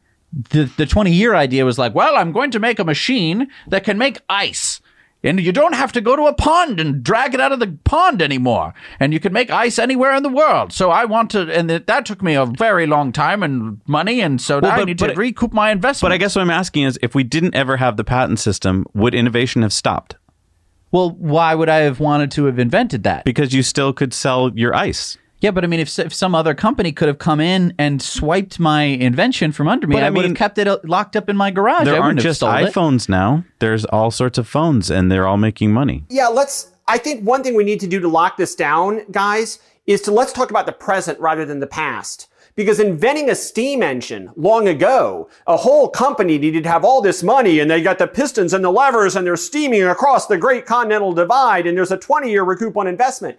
[0.51, 3.85] the, the 20 year idea was like, well, I'm going to make a machine that
[3.85, 4.81] can make ice.
[5.25, 7.79] And you don't have to go to a pond and drag it out of the
[7.85, 8.75] pond anymore.
[9.01, 10.73] And you can make ice anywhere in the world.
[10.73, 14.21] So I want to, and that, took me a very long time and money.
[14.21, 16.11] And so now I need to it- recoup my investment.
[16.11, 18.85] But I guess what I'm asking is if we didn't ever have the patent system,
[18.93, 20.17] would innovation have stopped?
[20.93, 23.25] Well, why would I have wanted to have invented that?
[23.25, 25.17] Because you still could sell your ice.
[25.45, 28.59] Yeah, but I mean, if, if some other company could have come in and swiped
[28.59, 31.17] my invention from under me, But I, I would mean, have kept it uh, locked
[31.17, 31.85] up in my garage.
[31.85, 32.73] There I aren't just stole it.
[32.73, 33.45] iPhones now.
[33.59, 36.05] There's all sorts of phones and they're all making money.
[36.09, 36.73] Yeah, let's.
[36.89, 40.13] I think one thing we need to do to lock this down, guys, is to
[40.13, 42.27] let's talk about the present rather than the past.
[42.57, 47.23] Because inventing a steam engine long ago, a whole company needed to have all this
[47.23, 50.65] money and they got the pistons and the levers and they're steaming across the great
[50.65, 53.39] continental divide and there's a 20 year recoup on investment.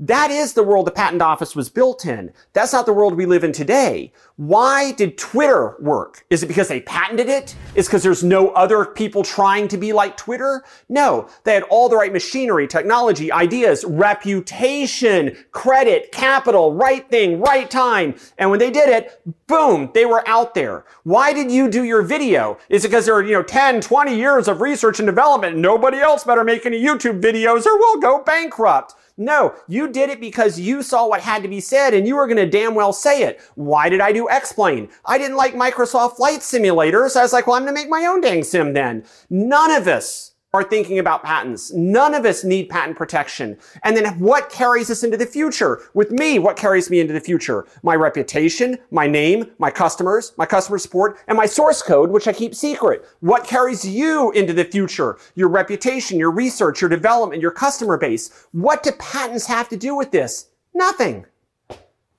[0.00, 2.32] That is the world the patent office was built in.
[2.52, 4.12] That's not the world we live in today.
[4.34, 6.26] Why did Twitter work?
[6.30, 7.54] Is it because they patented it?
[7.76, 10.64] Is because there's no other people trying to be like Twitter?
[10.88, 17.70] No, they had all the right machinery, technology, ideas, reputation, credit, capital, right thing, right
[17.70, 18.16] time.
[18.36, 20.84] And when they did it, boom, they were out there.
[21.04, 22.58] Why did you do your video?
[22.68, 25.52] Is it because there are, you know, 10, 20 years of research and development?
[25.52, 28.96] and Nobody else better make any YouTube videos or we'll go bankrupt.
[29.16, 32.26] No, you did it because you saw what had to be said and you were
[32.26, 33.40] going to damn well say it.
[33.54, 34.88] Why did I do X-Plane?
[35.06, 37.16] I didn't like Microsoft Flight Simulators.
[37.16, 39.04] I was like, well, I'm going to make my own dang sim then.
[39.30, 41.72] None of us are thinking about patents.
[41.72, 43.58] None of us need patent protection.
[43.82, 45.82] And then what carries us into the future?
[45.94, 47.66] With me, what carries me into the future?
[47.82, 52.32] My reputation, my name, my customers, my customer support, and my source code, which I
[52.32, 53.04] keep secret.
[53.18, 55.18] What carries you into the future?
[55.34, 58.46] Your reputation, your research, your development, your customer base.
[58.52, 60.50] What do patents have to do with this?
[60.72, 61.26] Nothing.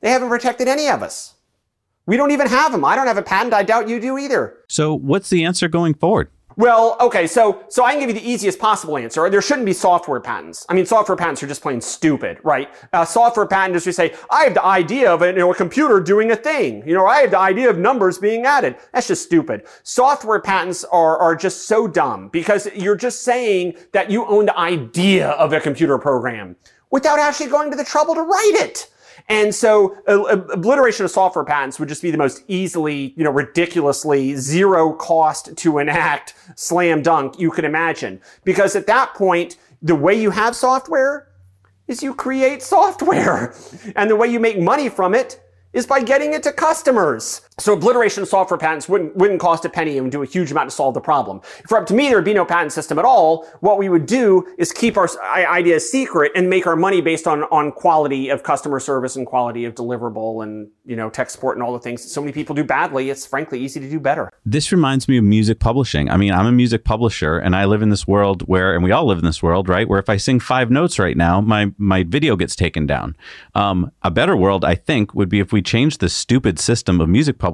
[0.01, 1.35] They haven't protected any of us.
[2.05, 2.83] We don't even have them.
[2.83, 3.53] I don't have a patent.
[3.53, 4.57] I doubt you do either.
[4.67, 6.29] So, what's the answer going forward?
[6.57, 9.29] Well, okay, so so I can give you the easiest possible answer.
[9.29, 10.65] There shouldn't be software patents.
[10.69, 12.73] I mean, software patents are just plain stupid, right?
[12.93, 15.99] Uh, software patent is say, I have the idea of a, you know, a computer
[15.99, 16.87] doing a thing.
[16.87, 18.77] You know, I have the idea of numbers being added.
[18.93, 19.67] That's just stupid.
[19.83, 24.57] Software patents are are just so dumb because you're just saying that you own the
[24.57, 26.55] idea of a computer program
[26.89, 28.89] without actually going to the trouble to write it.
[29.27, 30.23] And so uh,
[30.53, 35.57] obliteration of software patents would just be the most easily, you know, ridiculously zero cost
[35.57, 38.21] to enact slam dunk you could imagine.
[38.43, 41.27] Because at that point, the way you have software
[41.87, 43.55] is you create software.
[43.95, 45.41] And the way you make money from it
[45.73, 47.41] is by getting it to customers.
[47.57, 50.51] So obliteration of software patents wouldn't, wouldn't cost a penny and would do a huge
[50.51, 51.39] amount to solve the problem.
[51.63, 53.47] If up to me, there would be no patent system at all.
[53.61, 57.43] What we would do is keep our ideas secret and make our money based on,
[57.43, 61.63] on quality of customer service and quality of deliverable and, you know, tech support and
[61.63, 63.09] all the things that so many people do badly.
[63.09, 64.29] It's frankly easy to do better.
[64.45, 66.09] This reminds me of music publishing.
[66.09, 68.91] I mean, I'm a music publisher and I live in this world where, and we
[68.91, 69.87] all live in this world, right?
[69.87, 73.15] Where if I sing five notes right now, my, my video gets taken down.
[73.53, 77.07] Um, a better world, I think, would be if we changed the stupid system of
[77.07, 77.44] music publishing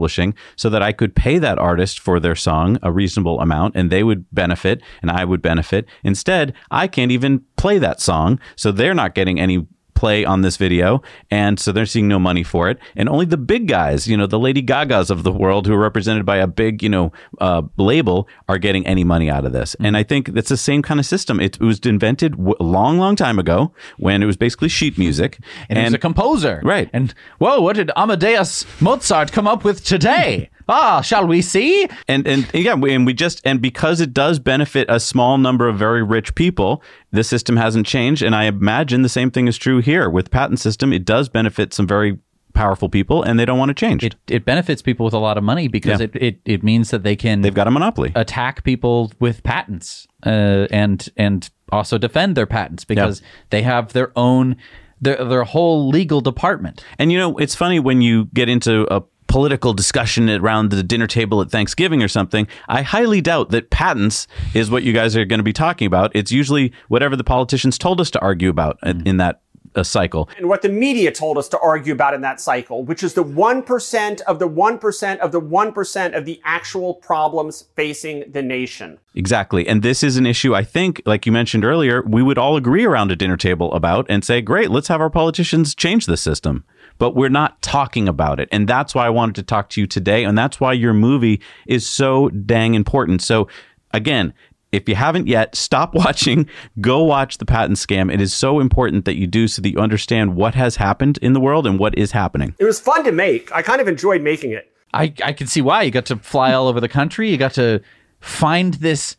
[0.55, 4.03] so that I could pay that artist for their song a reasonable amount and they
[4.03, 5.85] would benefit and I would benefit.
[6.03, 9.67] Instead, I can't even play that song, so they're not getting any
[10.01, 12.79] play on this video, and so they're seeing no money for it.
[12.95, 15.85] And only the big guys, you know, the Lady Gagas of the world, who are
[15.89, 19.75] represented by a big, you know, uh, label, are getting any money out of this.
[19.79, 21.39] And I think that's the same kind of system.
[21.39, 25.37] It was invented a long, long time ago when it was basically sheet music,
[25.69, 26.89] and, and he's a composer, right?
[26.93, 30.49] And whoa, what did Amadeus Mozart come up with today?
[30.67, 31.87] Ah, shall we see?
[32.07, 35.67] And and yeah, we, and we just and because it does benefit a small number
[35.67, 38.21] of very rich people, the system hasn't changed.
[38.21, 40.93] And I imagine the same thing is true here with patent system.
[40.93, 42.17] It does benefit some very
[42.53, 44.03] powerful people and they don't want to change.
[44.03, 46.07] It, it benefits people with a lot of money because yeah.
[46.13, 50.07] it, it, it means that they can they've got a monopoly attack people with patents
[50.25, 53.27] uh, and and also defend their patents because yeah.
[53.51, 54.57] they have their own
[55.01, 56.83] their their whole legal department.
[56.99, 61.07] And you know, it's funny when you get into a political discussion around the dinner
[61.07, 65.23] table at Thanksgiving or something, I highly doubt that patents is what you guys are
[65.23, 66.11] going to be talking about.
[66.13, 69.07] It's usually whatever the politicians told us to argue about mm.
[69.07, 69.41] in that
[69.73, 70.27] a cycle.
[70.37, 73.23] And what the media told us to argue about in that cycle, which is the
[73.23, 78.99] 1% of the 1% of the 1% of the actual problems facing the nation.
[79.15, 79.65] Exactly.
[79.65, 82.83] And this is an issue I think, like you mentioned earlier, we would all agree
[82.83, 86.65] around a dinner table about and say, great, let's have our politicians change the system
[87.01, 88.47] but we're not talking about it.
[88.51, 90.23] And that's why I wanted to talk to you today.
[90.23, 93.23] And that's why your movie is so dang important.
[93.23, 93.47] So,
[93.89, 94.35] again,
[94.71, 96.47] if you haven't yet, stop watching.
[96.79, 98.13] Go watch the patent scam.
[98.13, 101.33] It is so important that you do so that you understand what has happened in
[101.33, 102.53] the world and what is happening.
[102.59, 103.51] It was fun to make.
[103.51, 104.71] I kind of enjoyed making it.
[104.93, 105.81] I, I can see why.
[105.81, 107.31] You got to fly all over the country.
[107.31, 107.81] You got to
[108.19, 109.17] find this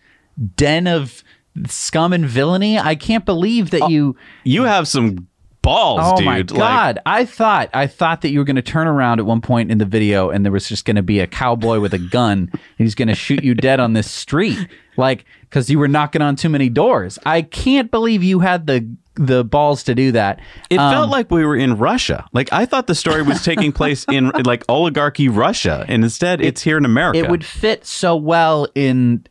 [0.55, 1.25] den of
[1.67, 2.79] scum and villainy.
[2.79, 5.27] I can't believe that oh, you you have some
[5.63, 6.13] balls, dude.
[6.13, 6.25] oh dude.
[6.27, 6.97] my god!
[6.97, 9.71] Like, I thought I thought that you were going to turn around at one point
[9.71, 12.51] in the video, and there was just going to be a cowboy with a gun,
[12.53, 14.59] and he's going to shoot you dead on this street,
[14.97, 17.19] like because you were knocking on too many doors.
[17.25, 20.41] I can't believe you had the the balls to do that.
[20.71, 22.27] It um, felt like we were in Russia.
[22.33, 26.49] Like I thought the story was taking place in like oligarchy Russia, and instead it,
[26.49, 27.19] it's here in America.
[27.19, 29.27] It would fit so well in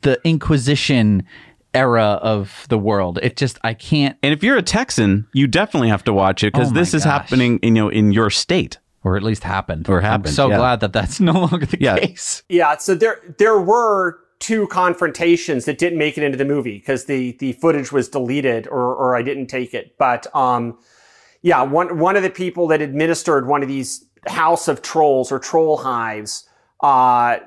[0.00, 1.24] the Inquisition
[1.74, 3.18] era of the world.
[3.22, 4.16] It just I can't.
[4.22, 7.04] And if you're a Texan, you definitely have to watch it because oh this is
[7.04, 7.12] gosh.
[7.12, 8.78] happening, you know, in your state.
[9.04, 9.88] Or at least happened.
[9.88, 10.26] Or happened.
[10.26, 10.56] I'm so yeah.
[10.56, 11.98] glad that that's no longer the yeah.
[11.98, 12.42] case.
[12.48, 12.76] Yeah.
[12.76, 17.32] So there there were two confrontations that didn't make it into the movie because the
[17.38, 19.96] the footage was deleted or or I didn't take it.
[19.98, 20.78] But um,
[21.42, 25.38] yeah, one one of the people that administered one of these house of trolls or
[25.38, 26.48] troll hives
[26.80, 27.38] uh,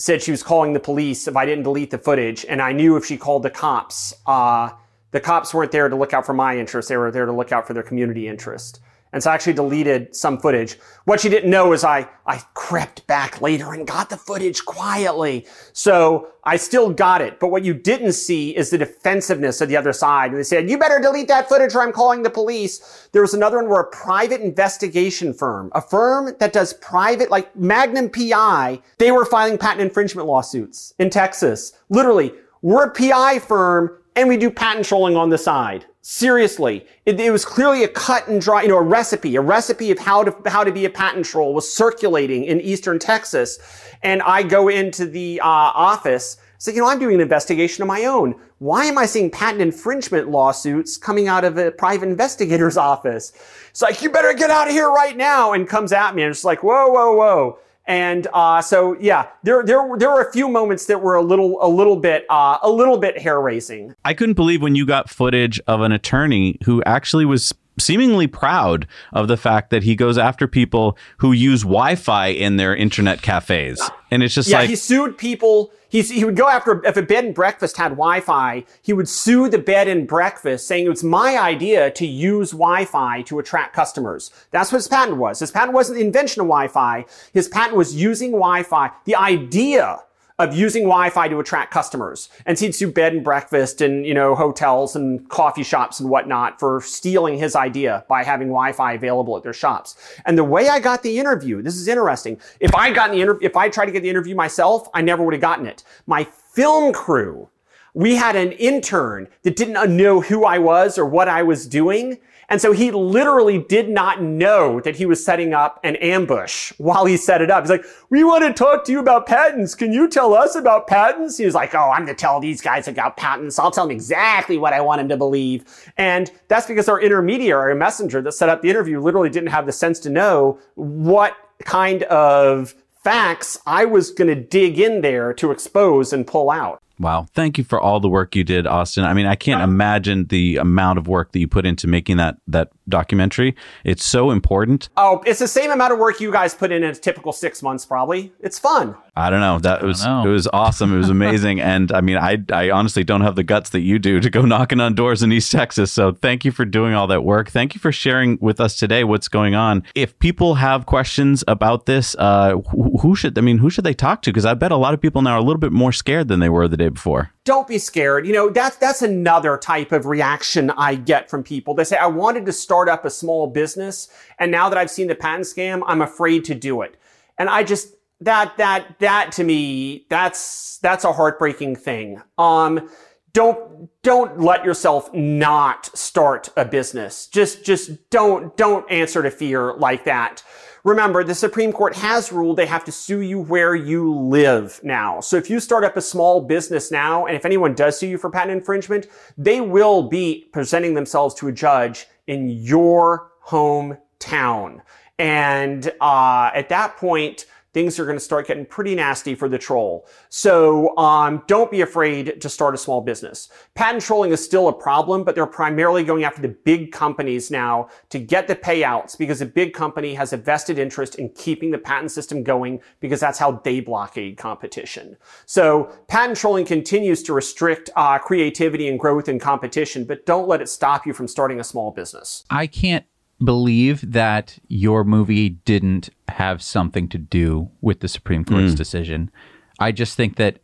[0.00, 2.46] said she was calling the police if I didn't delete the footage.
[2.48, 4.70] And I knew if she called the cops, uh,
[5.10, 6.88] the cops weren't there to look out for my interest.
[6.88, 8.80] They were there to look out for their community interest.
[9.12, 10.78] And so I actually deleted some footage.
[11.04, 15.46] What she didn't know is I, I crept back later and got the footage quietly.
[15.72, 17.40] So I still got it.
[17.40, 20.30] But what you didn't see is the defensiveness of the other side.
[20.30, 23.08] And they said, you better delete that footage or I'm calling the police.
[23.12, 27.54] There was another one where a private investigation firm, a firm that does private, like
[27.56, 31.72] Magnum PI, they were filing patent infringement lawsuits in Texas.
[31.88, 32.32] Literally,
[32.62, 35.86] We're a PI firm and we do patent trolling on the side.
[36.02, 39.90] Seriously, it, it, was clearly a cut and dry, you know, a recipe, a recipe
[39.90, 43.58] of how to how to be a patent troll was circulating in eastern Texas,
[44.02, 47.88] and I go into the uh, office, say, you know, I'm doing an investigation of
[47.88, 48.34] my own.
[48.60, 53.34] Why am I seeing patent infringement lawsuits coming out of a private investigator's office?
[53.68, 56.30] It's like, you better get out of here right now, and comes at me, and
[56.30, 57.58] it's like, whoa, whoa, whoa.
[57.86, 61.58] And uh, so, yeah, there there there were a few moments that were a little
[61.60, 63.94] a little bit uh, a little bit hair raising.
[64.04, 68.86] I couldn't believe when you got footage of an attorney who actually was seemingly proud
[69.12, 73.90] of the fact that he goes after people who use Wi-Fi in their internet cafes,
[74.10, 77.02] and it's just yeah, like he sued people He's, he would go after, if a
[77.02, 81.36] bed and breakfast had Wi-Fi, he would sue the bed and breakfast saying it's my
[81.36, 84.30] idea to use Wi-Fi to attract customers.
[84.52, 85.40] That's what his patent was.
[85.40, 87.04] His patent wasn't the invention of Wi-Fi.
[87.34, 89.98] His patent was using Wi-Fi, the idea
[90.40, 92.30] of using Wi-Fi to attract customers.
[92.46, 96.58] And he'd sue bed and breakfast and, you know, hotels and coffee shops and whatnot
[96.58, 99.96] for stealing his idea by having Wi-Fi available at their shops.
[100.24, 102.40] And the way I got the interview, this is interesting.
[102.58, 105.22] If I got the interview, if I tried to get the interview myself, I never
[105.22, 105.84] would have gotten it.
[106.06, 107.48] My film crew,
[107.92, 112.18] we had an intern that didn't know who I was or what I was doing.
[112.50, 117.04] And so he literally did not know that he was setting up an ambush while
[117.06, 117.62] he set it up.
[117.62, 119.76] He's like, we want to talk to you about patents.
[119.76, 121.38] Can you tell us about patents?
[121.38, 123.58] He was like, oh, I'm going to tell these guys about patents.
[123.58, 125.64] I'll tell them exactly what I want them to believe.
[125.96, 129.66] And that's because our intermediary, our messenger that set up the interview literally didn't have
[129.66, 132.74] the sense to know what kind of
[133.04, 136.82] facts I was going to dig in there to expose and pull out.
[137.00, 137.26] Wow.
[137.32, 139.04] Thank you for all the work you did, Austin.
[139.04, 142.36] I mean, I can't imagine the amount of work that you put into making that
[142.46, 143.56] that documentary.
[143.84, 144.88] It's so important.
[144.96, 147.62] Oh, it's the same amount of work you guys put in in a typical 6
[147.62, 148.32] months probably.
[148.40, 148.96] It's fun.
[149.16, 149.58] I don't know.
[149.58, 150.24] That was know.
[150.24, 150.94] it was awesome.
[150.94, 151.60] It was amazing.
[151.72, 154.42] and I mean, I I honestly don't have the guts that you do to go
[154.42, 155.92] knocking on doors in East Texas.
[155.92, 157.50] So thank you for doing all that work.
[157.50, 159.84] Thank you for sharing with us today what's going on.
[159.94, 163.94] If people have questions about this, uh, who, who should I mean, who should they
[163.94, 164.30] talk to?
[164.30, 166.40] Because I bet a lot of people now are a little bit more scared than
[166.40, 167.32] they were the day before.
[167.44, 168.26] Don't be scared.
[168.26, 171.74] You know, that's that's another type of reaction I get from people.
[171.74, 175.08] They say, I wanted to start up a small business, and now that I've seen
[175.08, 176.96] the patent scam, I'm afraid to do it.
[177.38, 182.88] And I just that that that to me that's that's a heartbreaking thing um
[183.32, 189.72] don't don't let yourself not start a business just just don't don't answer to fear
[189.74, 190.42] like that
[190.84, 195.20] remember the supreme court has ruled they have to sue you where you live now.
[195.20, 198.18] So if you start up a small business now and if anyone does sue you
[198.18, 199.06] for patent infringement
[199.36, 204.80] they will be presenting themselves to a judge in your hometown.
[205.18, 209.58] And uh, at that point things are going to start getting pretty nasty for the
[209.58, 210.06] troll.
[210.28, 213.48] So um, don't be afraid to start a small business.
[213.74, 217.88] Patent trolling is still a problem, but they're primarily going after the big companies now
[218.08, 221.78] to get the payouts because a big company has a vested interest in keeping the
[221.78, 225.16] patent system going because that's how they blockade competition.
[225.46, 230.60] So patent trolling continues to restrict uh, creativity and growth and competition, but don't let
[230.60, 232.44] it stop you from starting a small business.
[232.50, 233.04] I can't
[233.42, 238.76] believe that your movie didn't have something to do with the Supreme Court's hmm.
[238.76, 239.30] decision.
[239.78, 240.58] I just think that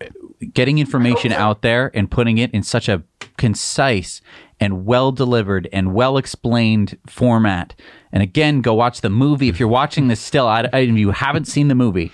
[0.00, 0.06] uh,
[0.52, 3.02] getting information out there and putting it in such a
[3.38, 4.20] concise
[4.60, 7.74] and well delivered and well explained format.
[8.12, 9.48] And again, go watch the movie.
[9.48, 12.12] If you're watching this still, I, I, if you haven't seen the movie,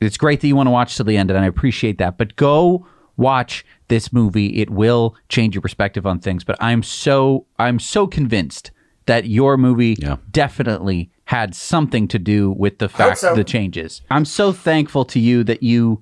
[0.00, 2.18] it's great that you want to watch to the end, and I appreciate that.
[2.18, 2.86] But go
[3.16, 4.60] watch this movie.
[4.60, 6.44] It will change your perspective on things.
[6.44, 8.70] But I'm so I'm so convinced
[9.08, 10.16] that your movie Yeah.
[10.30, 13.34] definitely had something to do with the fact so.
[13.34, 14.00] the changes.
[14.10, 16.00] I'm so thankful to you that you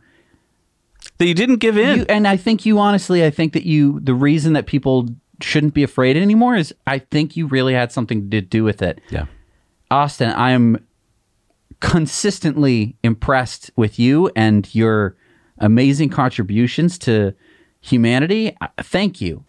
[1.19, 2.01] That you didn't give in.
[2.01, 5.09] you, and I think you honestly, I think that you, the reason that people
[5.41, 9.01] shouldn't be afraid anymore is I think you really had something to do with it.
[9.11, 9.25] yeah.
[9.91, 10.79] Austin, I am
[11.81, 15.17] consistently impressed with you and your
[15.59, 17.33] amazing contributions to
[17.81, 18.57] humanity.
[18.79, 19.45] Thank you.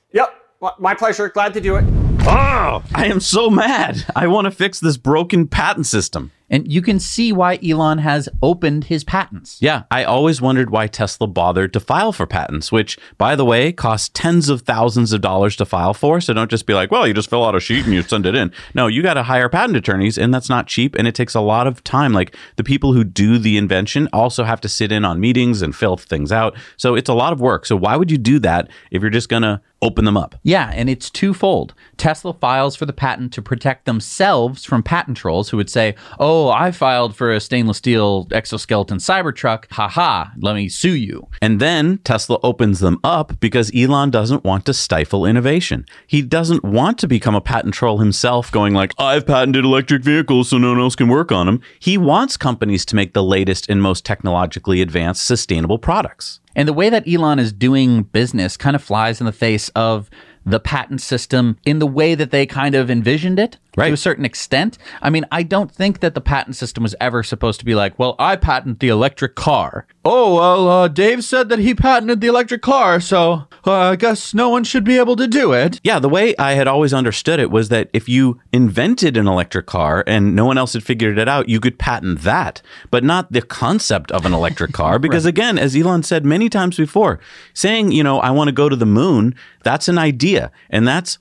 [0.79, 1.29] My pleasure.
[1.29, 1.85] Glad to do it.
[2.21, 4.05] Oh, I am so mad.
[4.15, 6.31] I want to fix this broken patent system.
[6.49, 9.57] And you can see why Elon has opened his patents.
[9.61, 13.73] Yeah, I always wondered why Tesla bothered to file for patents, which, by the way,
[13.73, 16.21] cost tens of thousands of dollars to file for.
[16.21, 18.25] So don't just be like, well, you just fill out a sheet and you send
[18.25, 18.53] it in.
[18.73, 21.41] No, you got to hire patent attorneys, and that's not cheap, and it takes a
[21.41, 22.13] lot of time.
[22.13, 25.75] Like the people who do the invention also have to sit in on meetings and
[25.75, 26.55] fill things out.
[26.77, 27.65] So it's a lot of work.
[27.65, 30.35] So why would you do that if you're just going to open them up?
[30.43, 31.73] Yeah, and it's twofold.
[31.97, 36.36] Tesla files for the patent to protect themselves from patent trolls who would say, oh,
[36.37, 39.65] oh, I filed for a stainless steel exoskeleton Cybertruck.
[39.71, 41.27] Haha, let me sue you.
[41.41, 45.85] And then Tesla opens them up because Elon doesn't want to stifle innovation.
[46.05, 50.49] He doesn't want to become a patent troll himself, going like, I've patented electric vehicles
[50.49, 51.61] so no one else can work on them.
[51.79, 56.39] He wants companies to make the latest and most technologically advanced sustainable products.
[56.55, 60.09] And the way that Elon is doing business kind of flies in the face of
[60.45, 63.87] the patent system in the way that they kind of envisioned it Right.
[63.89, 64.77] to a certain extent.
[65.01, 67.97] I mean, I don't think that the patent system was ever supposed to be like,
[67.99, 69.85] well, I patent the electric car.
[70.03, 74.33] Oh, well, uh, Dave said that he patented the electric car, so uh, I guess
[74.33, 75.79] no one should be able to do it.
[75.83, 79.67] Yeah, the way I had always understood it was that if you invented an electric
[79.67, 83.31] car and no one else had figured it out, you could patent that, but not
[83.31, 84.97] the concept of an electric car.
[85.07, 87.19] Because again, as Elon said many times before,
[87.53, 90.51] saying, you know, I want to go to the moon, that's an idea.
[90.69, 91.19] And that's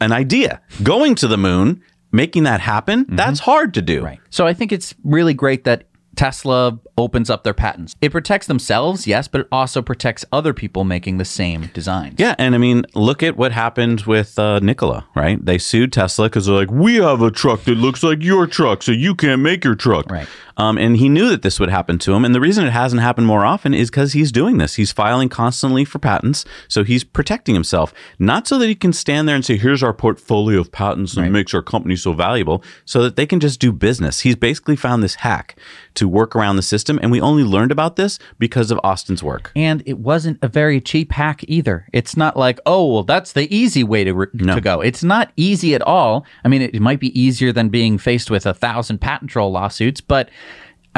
[0.00, 0.60] an idea.
[0.82, 1.82] Going to the moon,
[2.12, 4.02] making that happen, that's hard to do.
[4.02, 4.20] Right.
[4.30, 5.84] So I think it's really great that
[6.18, 7.94] Tesla opens up their patents.
[8.00, 12.16] It protects themselves, yes, but it also protects other people making the same designs.
[12.18, 15.42] Yeah, and I mean, look at what happened with uh, Nikola, right?
[15.42, 18.82] They sued Tesla because they're like, "We have a truck that looks like your truck,
[18.82, 20.26] so you can't make your truck." Right.
[20.58, 23.00] Um, and he knew that this would happen to him, and the reason it hasn't
[23.00, 24.74] happened more often is because he's doing this.
[24.74, 29.28] He's filing constantly for patents, so he's protecting himself, not so that he can stand
[29.28, 33.02] there and say, "Here's our portfolio of patents and makes our company so valuable," so
[33.02, 34.20] that they can just do business.
[34.20, 35.56] He's basically found this hack
[35.94, 39.52] to work around the system, and we only learned about this because of Austin's work.
[39.54, 41.86] And it wasn't a very cheap hack either.
[41.92, 44.80] It's not like, oh, well, that's the easy way to, re- to go.
[44.80, 46.24] It's not easy at all.
[46.44, 49.50] I mean, it, it might be easier than being faced with a thousand patent troll
[49.50, 50.30] lawsuits, but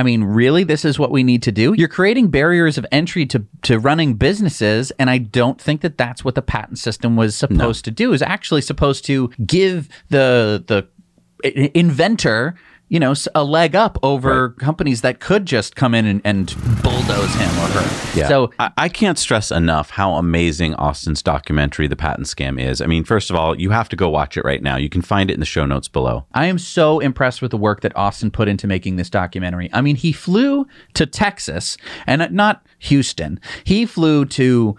[0.01, 1.75] I mean, really, this is what we need to do.
[1.75, 6.25] You're creating barriers of entry to, to running businesses, and I don't think that that's
[6.25, 8.09] what the patent system was supposed to do.
[8.09, 12.55] It was actually supposed to give the the inventor,
[12.91, 16.47] you know, a leg up over companies that could just come in and, and
[16.83, 18.19] bulldoze him or her.
[18.19, 18.27] Yeah.
[18.27, 22.81] So I, I can't stress enough how amazing Austin's documentary, The Patent Scam, is.
[22.81, 24.77] I mean, first of all, you have to go watch it right now.
[24.77, 26.27] You can find it in the show notes below.
[26.35, 29.71] I am so impressed with the work that Austin put into making this documentary.
[29.73, 31.77] I mean, he flew to Texas
[32.09, 33.39] and uh, not Houston.
[33.63, 34.77] He flew to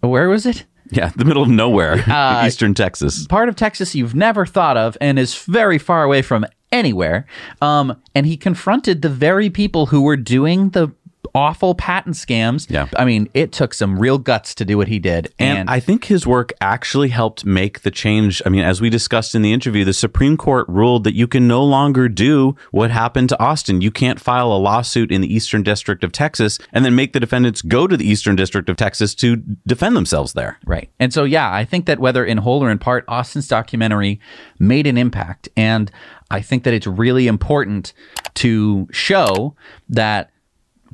[0.00, 0.66] where was it?
[0.98, 3.26] Yeah, the middle of nowhere, Uh, eastern Texas.
[3.26, 7.26] Part of Texas you've never thought of and is very far away from anywhere.
[7.60, 10.88] Um, and he confronted the very people who were doing the
[11.34, 12.70] awful patent scams.
[12.70, 12.88] Yeah.
[12.96, 15.32] I mean, it took some real guts to do what he did.
[15.38, 18.40] And, I think his work actually helped make the change.
[18.46, 21.48] I mean, as we discussed in the interview, the Supreme Court ruled that you can
[21.48, 23.80] no longer do what happened to Austin.
[23.80, 27.20] You can't file a lawsuit in the Eastern District of Texas and then make the
[27.20, 30.58] defendants go to the Eastern District of Texas to defend themselves there.
[30.66, 30.90] Right.
[31.00, 34.20] And so, yeah, I think that whether in whole or in part, Austin's documentary
[34.58, 35.48] made an impact.
[35.56, 35.90] And
[36.30, 37.92] I think that it's really important
[38.34, 39.54] to show
[39.88, 40.30] that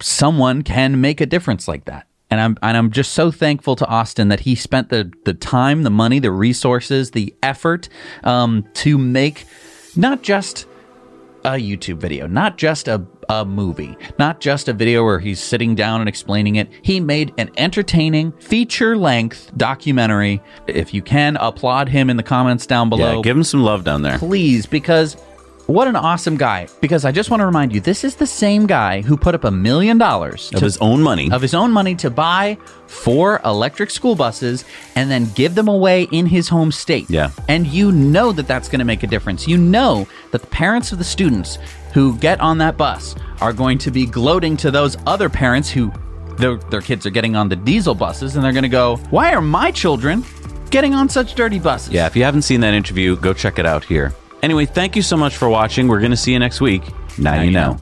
[0.02, 2.06] someone can make a difference like that.
[2.30, 5.82] And I'm and I'm just so thankful to Austin that he spent the the time,
[5.82, 7.88] the money, the resources, the effort
[8.22, 9.46] um, to make
[9.96, 10.66] not just
[11.44, 15.74] a YouTube video, not just a, a movie, not just a video where he's sitting
[15.74, 16.68] down and explaining it.
[16.82, 20.40] He made an entertaining, feature length documentary.
[20.66, 23.16] If you can, applaud him in the comments down below.
[23.16, 24.18] Yeah, give him some love down there.
[24.18, 25.16] please, because
[25.70, 26.68] what an awesome guy.
[26.80, 29.44] Because I just want to remind you, this is the same guy who put up
[29.44, 31.30] a million dollars Of his own money.
[31.30, 34.64] of his own money to buy four electric school buses
[34.96, 37.08] and then give them away in his home state.
[37.08, 37.30] Yeah.
[37.48, 39.46] And you know that that's going to make a difference.
[39.46, 41.58] You know that the parents of the students
[41.94, 45.92] who get on that bus are going to be gloating to those other parents who
[46.36, 49.32] their, their kids are getting on the diesel buses and they're going to go, Why
[49.34, 50.24] are my children
[50.70, 51.92] getting on such dirty buses?
[51.92, 54.14] Yeah, if you haven't seen that interview, go check it out here.
[54.42, 55.86] Anyway, thank you so much for watching.
[55.86, 56.82] We're going to see you next week.
[57.18, 57.78] Now, you know.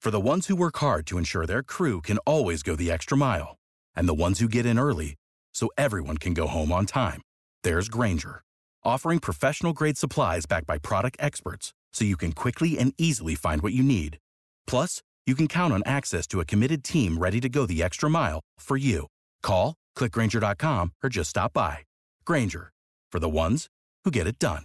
[0.00, 3.16] For the ones who work hard to ensure their crew can always go the extra
[3.16, 3.56] mile,
[3.96, 5.16] and the ones who get in early
[5.52, 7.20] so everyone can go home on time,
[7.64, 8.40] there's Grainger,
[8.84, 13.60] offering professional grade supplies backed by product experts so you can quickly and easily find
[13.60, 14.18] what you need.
[14.68, 18.08] Plus, you can count on access to a committed team ready to go the extra
[18.08, 19.08] mile for you.
[19.42, 21.78] Call, clickgrainger.com, or just stop by.
[22.24, 22.70] Grainger,
[23.10, 23.66] for the ones
[24.04, 24.64] who get it done.